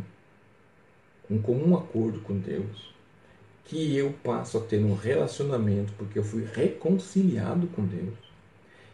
[1.30, 2.93] um comum acordo com Deus,
[3.64, 8.14] que eu passo a ter um relacionamento porque eu fui reconciliado com Deus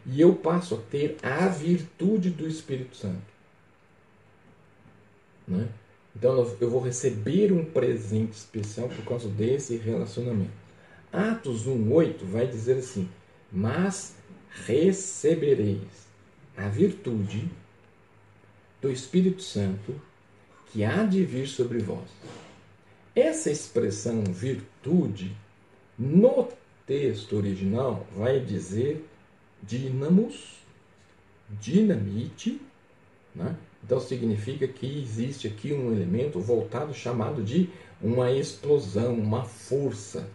[0.05, 3.31] e eu passo a ter a virtude do Espírito Santo.
[5.47, 5.67] Né?
[6.15, 10.51] Então eu vou receber um presente especial por causa desse relacionamento.
[11.11, 13.09] Atos 1,8 vai dizer assim:
[13.51, 14.15] Mas
[14.65, 16.07] recebereis
[16.57, 17.49] a virtude
[18.81, 19.99] do Espírito Santo
[20.67, 22.09] que há de vir sobre vós
[23.15, 25.35] essa expressão virtude,
[25.97, 26.47] no
[26.87, 29.05] texto original, vai dizer
[29.61, 30.57] dínamos,
[31.49, 32.59] dinamite,
[33.35, 33.55] né?
[33.83, 37.69] então significa que existe aqui um elemento voltado chamado de
[38.01, 40.27] uma explosão, uma força.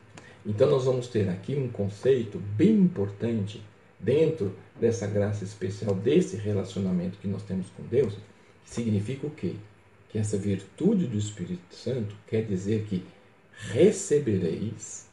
[0.45, 3.63] Então nós vamos ter aqui um conceito bem importante
[3.99, 8.15] dentro dessa graça especial, desse relacionamento que nós temos com Deus,
[8.65, 9.57] que significa o quê?
[10.17, 13.05] Que essa virtude do Espírito Santo quer dizer que
[13.53, 15.07] recebereis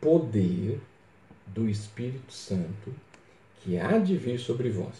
[0.00, 0.80] poder
[1.46, 2.92] do Espírito Santo
[3.60, 4.96] que há de vir sobre vós.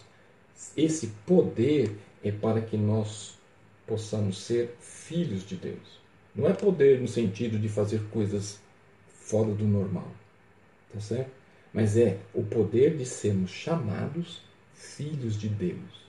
[0.77, 1.93] Esse poder
[2.23, 3.37] é para que nós
[3.85, 5.99] possamos ser filhos de Deus.
[6.33, 8.61] Não é poder no sentido de fazer coisas
[9.09, 10.09] fora do normal,
[10.93, 11.31] tá certo?
[11.73, 14.41] Mas é o poder de sermos chamados
[14.73, 16.00] filhos de Deus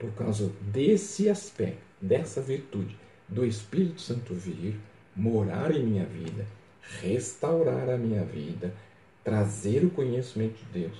[0.00, 2.96] por causa desse aspecto dessa virtude
[3.28, 4.80] do Espírito Santo vir,
[5.14, 6.46] morar em minha vida,
[7.02, 8.72] restaurar a minha vida,
[9.22, 10.98] trazer o conhecimento de Deus,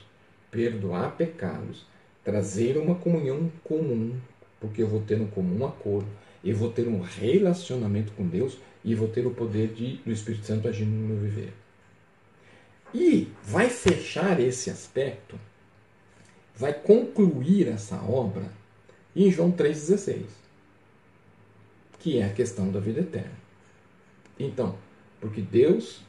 [0.51, 1.87] perdoar pecados,
[2.23, 4.15] trazer uma comunhão comum,
[4.61, 6.09] porque eu vou ter um comum acordo,
[6.45, 10.47] eu vou ter um relacionamento com Deus e vou ter o poder de, do Espírito
[10.47, 11.53] Santo agindo no meu viver.
[12.93, 15.39] E vai fechar esse aspecto,
[16.55, 18.60] vai concluir essa obra
[19.27, 20.25] em João 3,16,
[21.99, 23.39] que é a questão da vida eterna.
[24.39, 24.79] Então,
[25.21, 26.01] porque Deus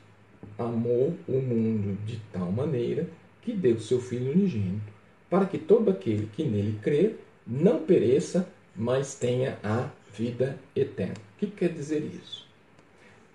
[0.58, 3.08] amou o mundo de tal maneira
[3.42, 4.94] que deu seu Filho unigênito,
[5.30, 11.16] para que todo aquele que nele crê não pereça, mas tenha a vida eterna.
[11.36, 12.48] O que quer dizer isso?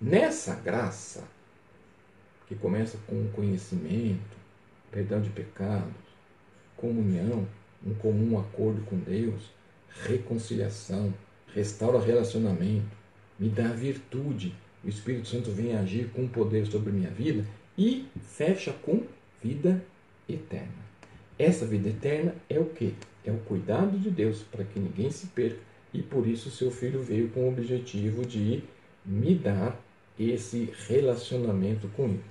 [0.01, 1.23] Nessa graça,
[2.47, 4.37] que começa com conhecimento,
[4.91, 5.91] perdão de pecados,
[6.75, 7.47] comunhão,
[7.85, 9.56] um comum acordo com Deus,
[10.03, 11.13] reconciliação,
[11.53, 12.95] restaura relacionamento,
[13.39, 17.45] me dá virtude, o Espírito Santo vem agir com poder sobre minha vida
[17.77, 19.03] e fecha com
[19.43, 19.83] vida
[20.27, 20.87] eterna.
[21.37, 22.95] Essa vida eterna é o que?
[23.25, 25.59] É o cuidado de Deus para que ninguém se perca
[25.93, 28.63] e por isso seu filho veio com o objetivo de
[29.05, 29.79] me dar
[30.19, 32.23] esse relacionamento com ele.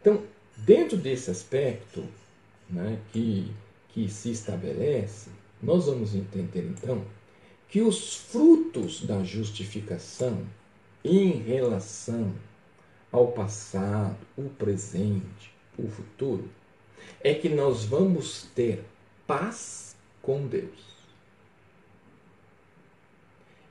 [0.00, 0.22] Então,
[0.56, 2.04] dentro desse aspecto
[2.68, 3.50] né, que,
[3.90, 5.30] que se estabelece,
[5.62, 7.04] nós vamos entender então
[7.68, 10.44] que os frutos da justificação
[11.04, 12.34] em relação
[13.12, 16.48] ao passado, o presente, o futuro,
[17.20, 18.84] é que nós vamos ter
[19.26, 20.90] paz com Deus.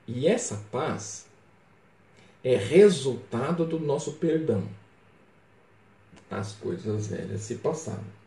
[0.06, 1.26] E essa paz
[2.42, 4.66] é resultado do nosso perdão.
[6.30, 8.20] As coisas velhas se passaram.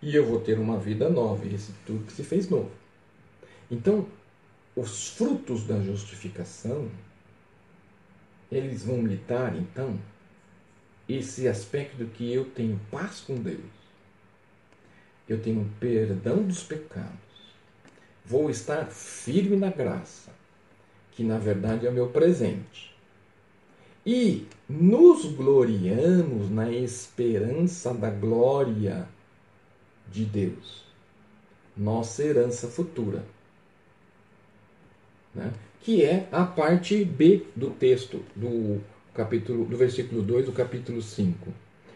[0.00, 2.70] E eu vou ter uma vida nova, e esse tudo que se fez novo.
[3.70, 4.06] Então,
[4.76, 6.88] os frutos da justificação,
[8.50, 9.98] eles vão dar, então,
[11.08, 13.60] esse aspecto que eu tenho paz com Deus,
[15.28, 17.16] eu tenho perdão dos pecados,
[18.24, 20.30] vou estar firme na graça,
[21.12, 22.94] que na verdade é o meu presente.
[24.04, 29.08] E nos gloriamos na esperança da glória
[30.12, 30.84] de Deus,
[31.76, 33.24] nossa herança futura.
[35.36, 35.52] Né?
[35.82, 38.80] Que é a parte B do texto, do
[39.14, 41.52] capítulo do versículo 2 do capítulo 5.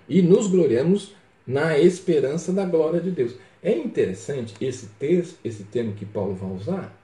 [0.09, 1.15] E nos gloriamos
[1.47, 3.35] na esperança da glória de Deus.
[3.63, 7.01] É interessante esse texto, esse termo que Paulo vai usar,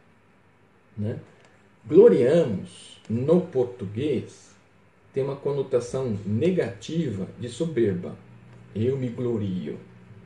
[0.97, 1.19] né?
[1.87, 4.47] Gloriamos no português
[5.17, 8.15] tem uma conotação negativa de soberba.
[8.75, 9.79] Eu me glorio.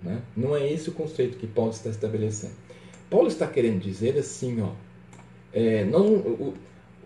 [0.02, 0.20] Né?
[0.36, 2.54] Não é esse o conceito que Paulo está estabelecendo.
[3.08, 4.72] Paulo está querendo dizer assim, ó,
[5.52, 6.54] é, não, o,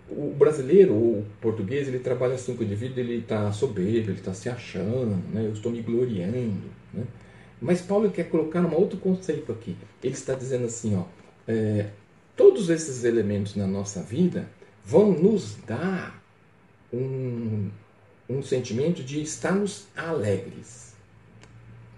[0.09, 4.35] o, brasileiro, o português, ele trabalha assim com o indivíduo, ele está soberbo, ele está
[4.35, 5.47] se achando, né?
[5.47, 6.71] eu estou me gloriando.
[6.93, 7.05] Né?
[7.61, 9.77] Mas Paulo quer colocar um outro conceito aqui.
[10.03, 11.05] Ele está dizendo assim, ó,
[11.49, 11.89] é,
[12.37, 14.49] todos esses elementos na nossa vida
[14.85, 16.23] vão nos dar
[16.93, 17.71] um,
[18.29, 20.95] um sentimento de estarmos alegres.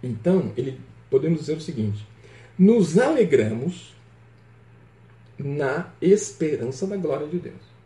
[0.03, 0.79] Então, ele
[1.11, 2.07] podemos dizer o seguinte:
[2.59, 3.96] nos alegramos
[5.39, 7.77] na esperança da glória de Deus.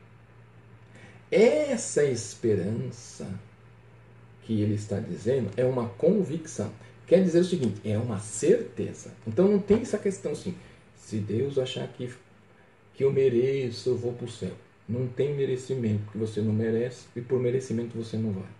[1.30, 3.28] Essa esperança
[4.42, 6.72] que ele está dizendo é uma convicção.
[7.06, 9.12] Quer dizer o seguinte, é uma certeza.
[9.26, 10.56] Então não tem essa questão assim,
[10.96, 12.12] se Deus achar que,
[12.94, 14.52] que eu mereço, eu vou para o céu.
[14.88, 18.50] Não tem merecimento, porque você não merece e por merecimento você não vai.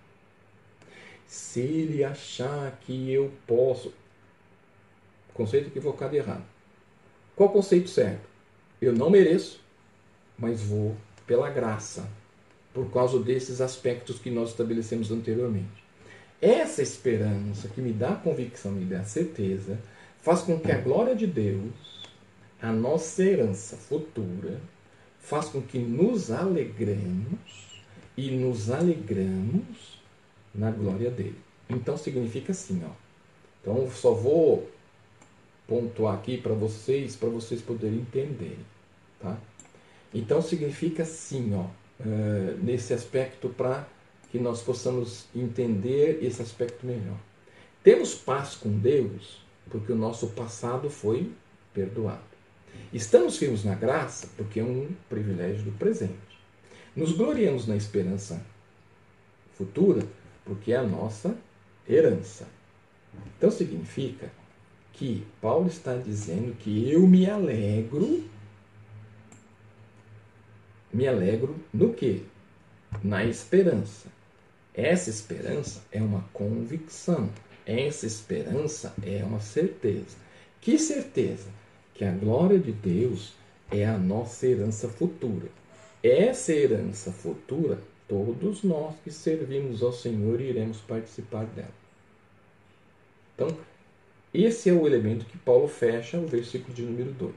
[1.27, 3.93] Se ele achar que eu posso.
[5.35, 6.45] Conceito equivocado e errado.
[7.35, 8.30] Qual conceito certo?
[8.81, 9.61] Eu não mereço,
[10.39, 12.09] mas vou pela graça,
[12.73, 15.85] por causa desses aspectos que nós estabelecemos anteriormente.
[16.41, 19.79] Essa esperança que me dá a convicção, me dá a certeza,
[20.23, 22.09] faz com que a glória de Deus,
[22.61, 24.61] a nossa herança futura,
[25.19, 27.83] faz com que nos alegremos
[28.17, 30.01] e nos alegramos
[30.55, 31.39] na glória dele.
[31.69, 32.91] Então significa assim, ó.
[33.61, 34.71] Então só vou
[35.69, 38.59] pontuar aqui para vocês, para vocês poderem entender,
[39.21, 39.39] tá?
[40.13, 41.67] Então significa assim, ó,
[42.05, 43.87] uh, nesse aspecto para
[44.31, 47.19] que nós possamos entender esse aspecto melhor.
[47.83, 49.41] Temos paz com Deus
[49.71, 51.31] porque o nosso passado foi
[51.73, 52.31] perdoado.
[52.93, 56.15] Estamos firmes na graça porque é um privilégio do presente.
[56.95, 58.45] Nos gloriamos na esperança
[59.53, 60.05] futura
[60.45, 61.37] porque é a nossa
[61.89, 62.47] herança.
[63.37, 64.31] Então significa
[64.93, 68.25] que Paulo está dizendo que eu me alegro,
[70.93, 72.25] me alegro no que?
[73.03, 74.09] Na esperança.
[74.75, 77.31] essa esperança é uma convicção.
[77.67, 80.17] Essa esperança é uma certeza.
[80.61, 81.49] Que certeza?
[81.95, 83.35] Que a glória de Deus
[83.71, 85.49] é a nossa herança futura.
[86.03, 87.79] Essa herança futura,
[88.09, 91.81] todos nós que servimos ao Senhor iremos participar dela.
[93.35, 93.57] Então,
[94.33, 97.35] esse é o elemento que Paulo fecha o versículo de número 2.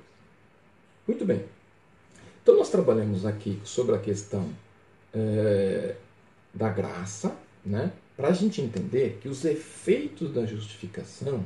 [1.08, 1.44] Muito bem.
[2.44, 4.50] Então, nós trabalhamos aqui sobre a questão
[5.14, 5.96] é,
[6.54, 7.34] da graça,
[7.66, 7.92] né?
[8.18, 11.44] para a gente entender que os efeitos da justificação,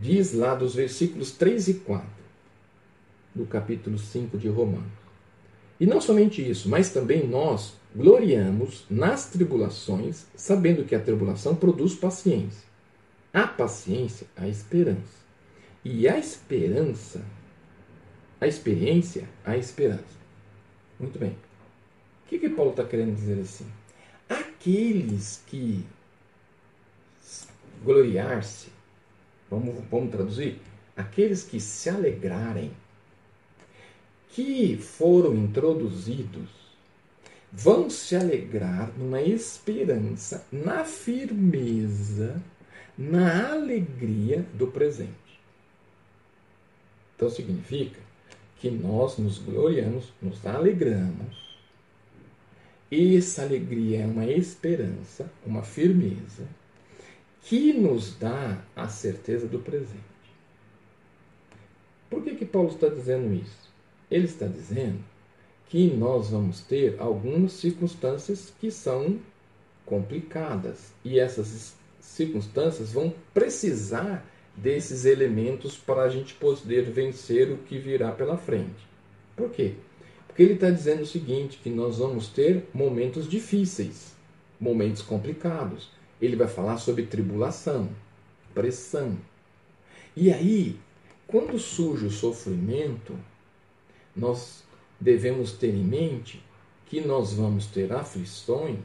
[0.00, 2.08] diz lá dos versículos 3 e 4,
[3.34, 4.90] do capítulo 5 de Romanos.
[5.78, 11.94] E não somente isso, mas também nós gloriamos nas tribulações, sabendo que a tribulação produz
[11.94, 12.68] paciência.
[13.32, 15.20] A paciência, a esperança.
[15.84, 17.22] E a esperança,
[18.40, 20.18] a experiência, a esperança.
[20.98, 21.30] Muito bem.
[21.30, 23.66] O que, que Paulo está querendo dizer assim?
[24.60, 25.84] aqueles que
[27.82, 28.68] gloriar-se,
[29.50, 30.60] vamos, vamos traduzir,
[30.94, 32.70] aqueles que se alegrarem,
[34.28, 36.50] que foram introduzidos,
[37.50, 42.40] vão se alegrar numa esperança, na firmeza,
[42.96, 45.10] na alegria do presente.
[47.16, 47.98] Então significa
[48.60, 51.50] que nós nos gloriamos, nos alegramos
[53.16, 56.48] essa alegria é uma esperança, uma firmeza,
[57.42, 60.10] que nos dá a certeza do presente.
[62.08, 63.70] Por que, que Paulo está dizendo isso?
[64.10, 64.98] Ele está dizendo
[65.68, 69.20] que nós vamos ter algumas circunstâncias que são
[69.86, 74.26] complicadas e essas circunstâncias vão precisar
[74.56, 78.88] desses elementos para a gente poder vencer o que virá pela frente.
[79.36, 79.74] Por quê?
[80.26, 84.14] Porque ele está dizendo o seguinte: que nós vamos ter momentos difíceis,
[84.60, 85.90] momentos complicados.
[86.20, 87.88] Ele vai falar sobre tribulação,
[88.54, 89.16] pressão.
[90.14, 90.78] E aí,
[91.26, 93.16] quando surge o sofrimento,
[94.14, 94.62] nós
[95.00, 96.44] devemos ter em mente
[96.86, 98.78] que nós vamos ter aflições.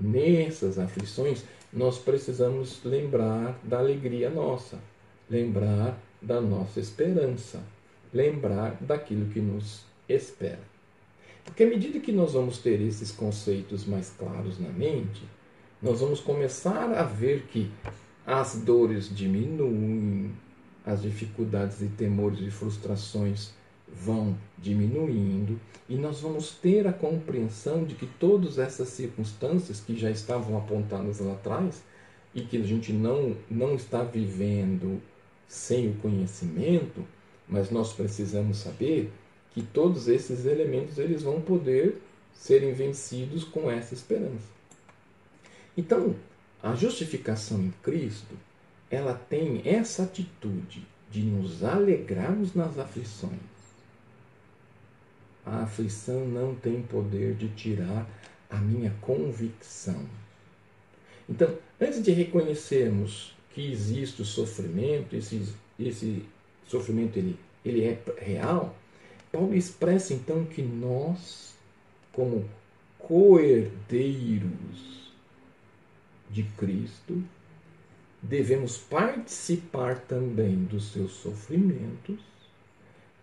[0.00, 4.78] Nessas aflições, nós precisamos lembrar da alegria nossa,
[5.28, 7.62] lembrar da nossa esperança,
[8.12, 10.60] lembrar daquilo que nos espera.
[11.44, 15.22] Porque à medida que nós vamos ter esses conceitos mais claros na mente,
[15.80, 17.70] nós vamos começar a ver que
[18.26, 20.30] as dores diminuem,
[20.84, 23.52] as dificuldades e temores e frustrações
[23.92, 30.10] vão diminuindo e nós vamos ter a compreensão de que todas essas circunstâncias que já
[30.10, 31.82] estavam apontadas lá atrás
[32.34, 35.00] e que a gente não, não está vivendo
[35.46, 37.04] sem o conhecimento,
[37.46, 39.12] mas nós precisamos saber
[39.50, 42.00] que todos esses elementos eles vão poder
[42.32, 44.50] serem vencidos com essa esperança.
[45.76, 46.16] Então,
[46.62, 48.34] a justificação em Cristo,
[48.90, 53.51] ela tem essa atitude de nos alegrarmos nas aflições.
[55.44, 58.06] A aflição não tem poder de tirar
[58.48, 60.06] a minha convicção.
[61.28, 66.24] Então, antes de reconhecermos que existe o sofrimento, esse, esse
[66.66, 68.76] sofrimento ele, ele é real,
[69.32, 71.54] Paulo expressa então que nós,
[72.12, 72.48] como
[72.98, 74.42] coerdeiros
[76.30, 77.22] de Cristo,
[78.22, 82.20] devemos participar também dos seus sofrimentos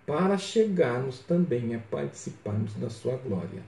[0.10, 3.62] para chegarmos também a participarmos da sua glória.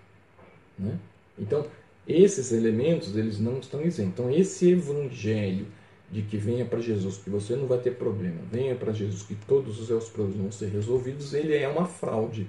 [0.78, 0.98] Né?
[1.38, 1.68] Então,
[2.08, 4.14] esses elementos eles não estão isentos.
[4.14, 5.68] Então, esse evangelho
[6.10, 9.36] de que venha para Jesus, que você não vai ter problema, venha para Jesus, que
[9.48, 12.48] todos os seus problemas vão ser resolvidos, ele é uma fraude.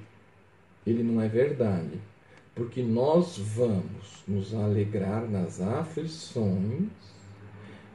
[0.86, 2.00] Ele não é verdade.
[2.54, 6.88] Porque nós vamos nos alegrar nas aflições,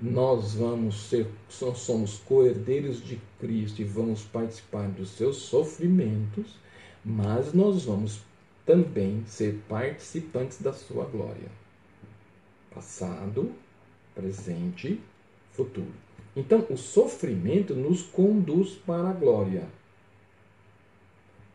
[0.02, 6.56] nós vamos ser, somos coerdeiros de Cristo e vamos participar dos seus sofrimentos,
[7.04, 8.20] mas nós vamos
[8.66, 11.50] também ser participantes da sua glória.
[12.74, 13.52] Passado,
[14.14, 15.02] presente
[15.52, 15.94] futuro.
[16.36, 19.68] Então, o sofrimento nos conduz para a glória.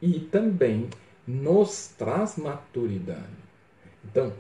[0.01, 0.90] E também
[1.24, 3.36] nos traz maturidade.
[4.05, 4.32] Então,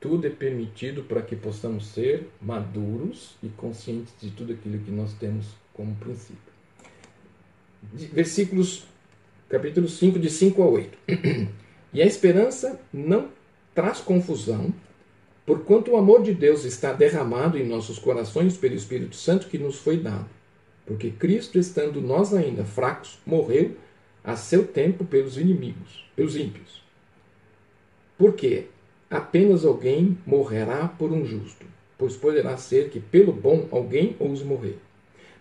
[0.00, 5.12] tudo é permitido para que possamos ser maduros e conscientes de tudo aquilo que nós
[5.14, 6.50] temos como princípio.
[8.12, 8.84] Versículos,
[9.48, 10.98] capítulo 5, de 5 a 8.
[11.92, 13.30] E a esperança não
[13.74, 14.72] traz confusão,
[15.50, 19.80] Porquanto o amor de Deus está derramado em nossos corações pelo Espírito Santo que nos
[19.80, 20.28] foi dado.
[20.86, 23.76] Porque Cristo, estando nós ainda fracos, morreu
[24.22, 26.84] a seu tempo pelos inimigos, pelos ímpios.
[28.16, 28.66] Porque
[29.10, 31.66] apenas alguém morrerá por um justo,
[31.98, 34.78] pois poderá ser que pelo bom alguém ouse morrer.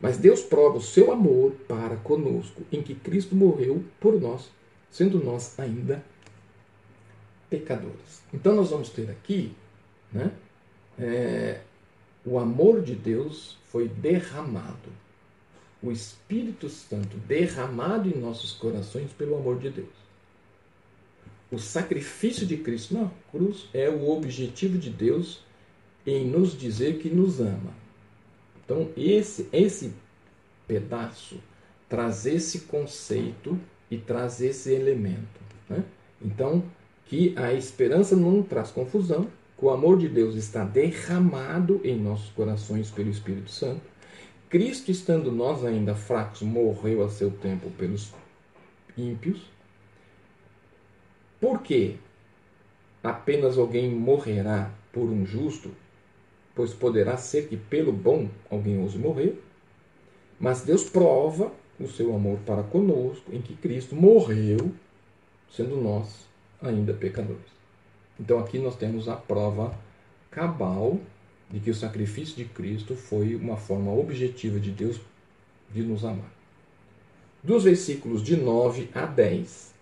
[0.02, 4.50] Mas Deus prova o seu amor para conosco, em que Cristo morreu por nós,
[4.90, 6.04] sendo nós ainda
[7.50, 8.24] pecadores.
[8.34, 9.54] Então nós vamos ter aqui
[10.12, 10.32] né,
[10.98, 11.62] é,
[12.26, 14.90] o amor de Deus foi derramado.
[15.82, 19.99] O Espírito Santo derramado em nossos corações pelo amor de Deus.
[21.52, 25.44] O sacrifício de Cristo na cruz é o objetivo de Deus
[26.06, 27.74] em nos dizer que nos ama.
[28.64, 29.94] Então, esse, esse
[30.68, 31.38] pedaço
[31.88, 35.42] traz esse conceito e traz esse elemento.
[35.68, 35.84] Né?
[36.22, 36.64] Então,
[37.06, 39.28] que a esperança não traz confusão,
[39.58, 43.82] que o amor de Deus está derramado em nossos corações pelo Espírito Santo.
[44.48, 48.14] Cristo, estando nós ainda fracos, morreu a seu tempo pelos
[48.96, 49.42] ímpios.
[51.40, 51.96] Por quê?
[53.04, 55.72] Apenas alguém morrerá por um justo,
[56.54, 59.42] pois poderá ser que pelo bom alguém ouse morrer.
[60.40, 64.72] Mas Deus prova o seu amor para conosco em que Cristo morreu,
[65.50, 66.28] sendo nós
[66.62, 67.60] ainda pecadores.
[68.20, 69.74] Então aqui nós temos a prova
[70.30, 71.00] cabal
[71.50, 75.00] de que o sacrifício de Cristo foi uma forma objetiva de Deus
[75.72, 76.32] de nos amar.
[77.42, 79.74] Dos versículos de 9 a 10.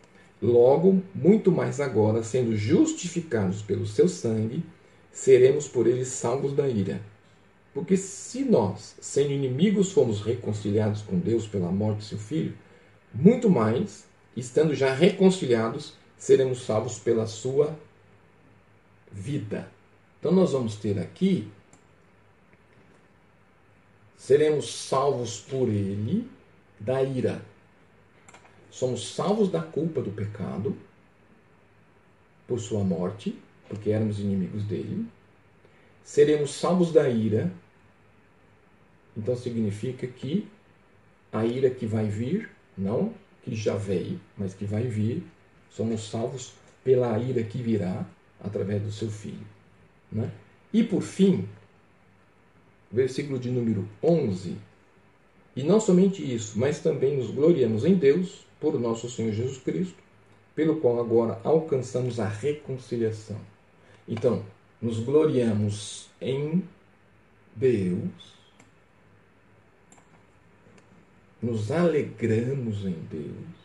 [0.41, 4.63] Logo, muito mais agora, sendo justificados pelo seu sangue,
[5.11, 7.01] seremos por ele salvos da ira.
[7.73, 12.53] Porque se nós, sendo inimigos, fomos reconciliados com Deus pela morte de seu filho,
[13.13, 17.77] muito mais, estando já reconciliados, seremos salvos pela sua
[19.11, 19.69] vida.
[20.19, 21.47] Então nós vamos ter aqui
[24.17, 26.29] seremos salvos por ele
[26.79, 27.41] da ira.
[28.78, 30.78] Somos salvos da culpa do pecado
[32.47, 33.36] por sua morte,
[33.67, 35.05] porque éramos inimigos dele.
[36.03, 37.51] Seremos salvos da ira.
[39.15, 40.47] Então significa que
[41.34, 43.13] a ira que vai vir, não
[43.43, 45.23] que já veio, mas que vai vir,
[45.78, 46.53] Somos salvos
[46.84, 48.03] pela ira que virá
[48.43, 49.45] através do seu Filho.
[50.11, 50.32] Né?
[50.73, 51.47] E por fim,
[52.91, 54.57] versículo de número 11.
[55.55, 59.97] E não somente isso, mas também nos gloriamos em Deus, por nosso Senhor Jesus Cristo,
[60.55, 63.39] pelo qual agora alcançamos a reconciliação.
[64.07, 64.43] Então,
[64.81, 66.63] nos gloriamos em
[67.55, 68.35] Deus,
[71.41, 73.57] nos alegramos em Deus,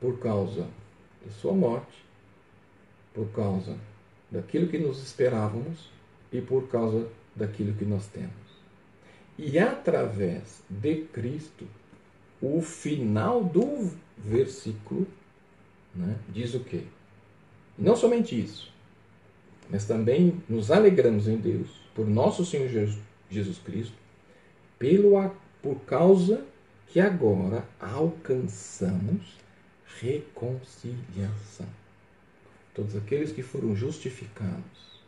[0.00, 0.66] por causa
[1.24, 2.04] de sua morte,
[3.12, 3.76] por causa
[4.30, 5.90] daquilo que nos esperávamos
[6.32, 8.32] e por causa daquilo que nós temos.
[9.36, 11.66] E através de Cristo,
[12.40, 15.06] o final do versículo
[15.94, 16.82] né, diz o quê?
[17.76, 18.72] Não somente isso,
[19.70, 22.68] mas também nos alegramos em Deus por nosso Senhor
[23.30, 23.94] Jesus Cristo,
[24.78, 25.30] pelo,
[25.62, 26.44] por causa
[26.86, 29.36] que agora alcançamos
[30.00, 31.66] reconciliação.
[32.74, 35.02] Todos aqueles que foram justificados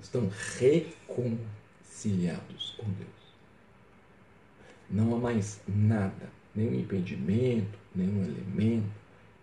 [0.00, 3.08] estão reconciliados com Deus.
[4.90, 8.90] Não há mais nada, nenhum impedimento, nenhum elemento,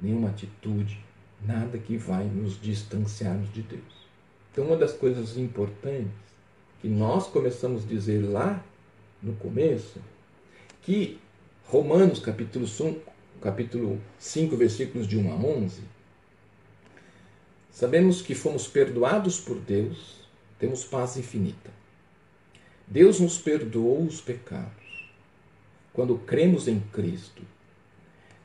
[0.02, 1.00] nenhuma atitude,
[1.46, 4.06] nada que vai nos distanciar de Deus.
[4.52, 6.12] Então, uma das coisas importantes
[6.82, 8.64] que nós começamos a dizer lá
[9.24, 10.00] no começo,
[10.82, 11.18] que
[11.68, 13.00] Romanos capítulo 5,
[13.42, 15.82] capítulo 5, versículos de 1 a 11,
[17.72, 20.28] sabemos que fomos perdoados por Deus,
[20.60, 21.72] temos paz infinita.
[22.86, 24.85] Deus nos perdoou os pecados.
[25.96, 27.42] Quando cremos em Cristo,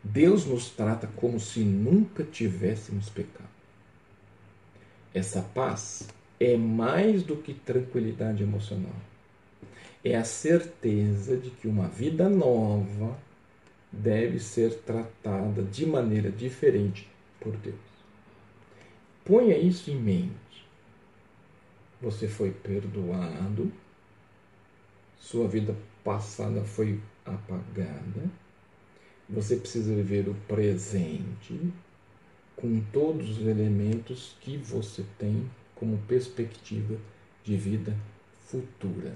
[0.05, 3.51] Deus nos trata como se nunca tivéssemos pecado.
[5.13, 8.95] Essa paz é mais do que tranquilidade emocional.
[10.05, 13.19] É a certeza de que uma vida nova
[13.91, 17.75] deve ser tratada de maneira diferente por Deus.
[19.25, 20.65] Ponha isso em mente.
[22.01, 23.73] Você foi perdoado,
[25.19, 27.01] sua vida passada foi
[27.35, 28.31] apagada,
[29.29, 31.73] você precisa viver o presente
[32.57, 36.97] com todos os elementos que você tem como perspectiva
[37.45, 37.97] de vida
[38.41, 39.15] futura.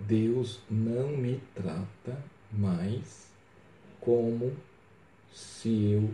[0.00, 2.18] Deus não me trata
[2.50, 3.28] mais
[4.00, 4.52] como
[5.32, 6.10] se eu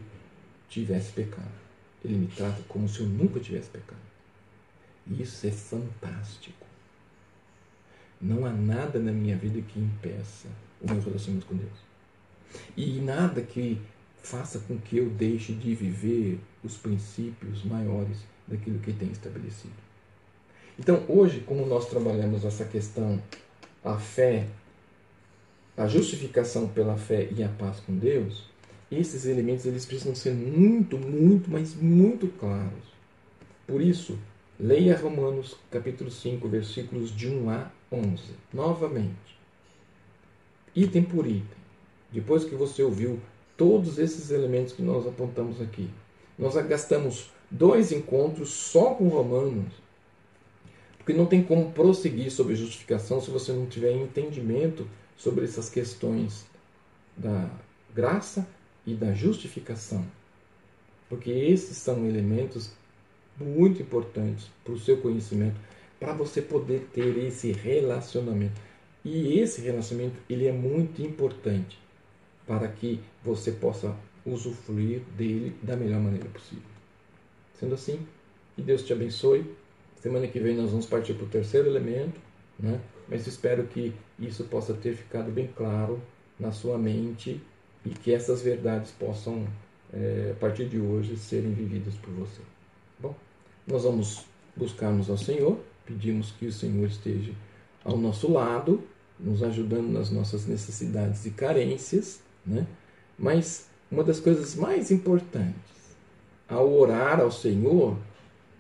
[0.69, 1.69] tivesse pecado.
[2.05, 4.01] Ele me trata como se eu nunca tivesse pecado.
[5.07, 6.67] Isso é fantástico.
[8.21, 10.49] Não há nada na minha vida que impeça
[10.81, 11.89] o meu relacionamento com Deus.
[12.77, 13.81] E nada que
[14.23, 19.75] faça com que eu deixe de viver os princípios maiores daquilo que tem estabelecido.
[20.79, 23.21] Então, hoje, como nós trabalhamos essa questão,
[23.85, 24.47] a fé,
[25.77, 28.45] a justificação pela fé e a paz com Deus,
[28.91, 32.89] esses elementos eles precisam ser muito, muito, mas muito claros.
[33.67, 34.19] Por isso,
[34.59, 38.23] leia Romanos capítulo 5, versículos de 1 a 11,
[38.53, 39.38] novamente.
[40.81, 41.59] Item por item.
[42.13, 43.21] Depois que você ouviu
[43.57, 45.91] todos esses elementos que nós apontamos aqui,
[46.39, 49.89] nós gastamos dois encontros só com Romanos
[51.09, 56.45] porque não tem como prosseguir sobre justificação se você não tiver entendimento sobre essas questões
[57.17, 57.49] da
[57.95, 58.47] graça
[58.85, 60.05] e da justificação.
[61.09, 62.73] Porque esses são elementos
[63.41, 65.59] muito importantes para o seu conhecimento,
[65.99, 68.61] para você poder ter esse relacionamento.
[69.05, 71.79] E esse relacionamento ele é muito importante
[72.47, 73.95] para que você possa
[74.25, 76.65] usufruir dele da melhor maneira possível.
[77.59, 78.07] Sendo assim,
[78.55, 79.45] que Deus te abençoe
[80.01, 82.21] Semana que vem nós vamos partir para o terceiro elemento,
[82.59, 82.81] né?
[83.09, 86.01] mas espero que isso possa ter ficado bem claro
[86.39, 87.41] na sua mente
[87.85, 89.47] e que essas verdades possam,
[89.93, 92.41] é, a partir de hoje, serem vividas por você.
[93.01, 93.15] Bom,
[93.67, 94.25] nós vamos
[94.57, 97.33] buscarmos ao Senhor, pedimos que o Senhor esteja
[97.85, 98.83] ao nosso lado,
[99.19, 102.67] nos ajudando nas nossas necessidades e carências, né?
[103.19, 105.79] mas uma das coisas mais importantes
[106.49, 107.97] ao orar ao Senhor,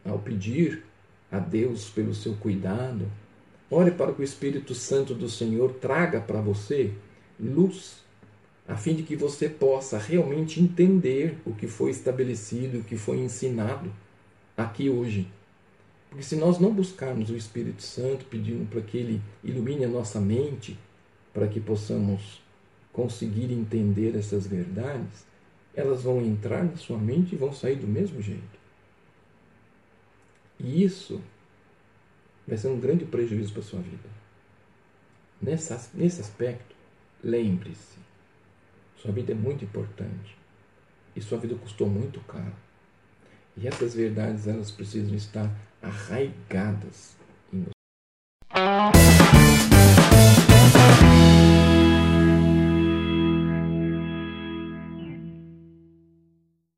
[0.05, 0.85] ao pedir
[1.33, 3.11] a Deus pelo seu cuidado.
[3.71, 6.93] Ore para que o Espírito Santo do Senhor traga para você
[7.41, 8.03] luz,
[8.66, 13.19] a fim de que você possa realmente entender o que foi estabelecido, o que foi
[13.19, 13.91] ensinado
[14.57, 15.31] aqui hoje.
[16.09, 20.21] Porque se nós não buscarmos o Espírito Santo, pedindo para que ele ilumine a nossa
[20.21, 20.79] mente,
[21.33, 22.43] para que possamos
[22.93, 25.27] conseguir entender essas verdades,
[25.75, 28.59] elas vão entrar na sua mente e vão sair do mesmo jeito.
[30.59, 31.21] E isso
[32.47, 34.09] vai ser um grande prejuízo para a sua vida.
[35.41, 36.75] Nessa, nesse aspecto,
[37.23, 37.99] lembre-se:
[38.97, 40.37] sua vida é muito importante
[41.15, 42.57] e sua vida custou muito caro.
[43.57, 45.49] E essas verdades elas precisam estar
[45.83, 47.18] arraigadas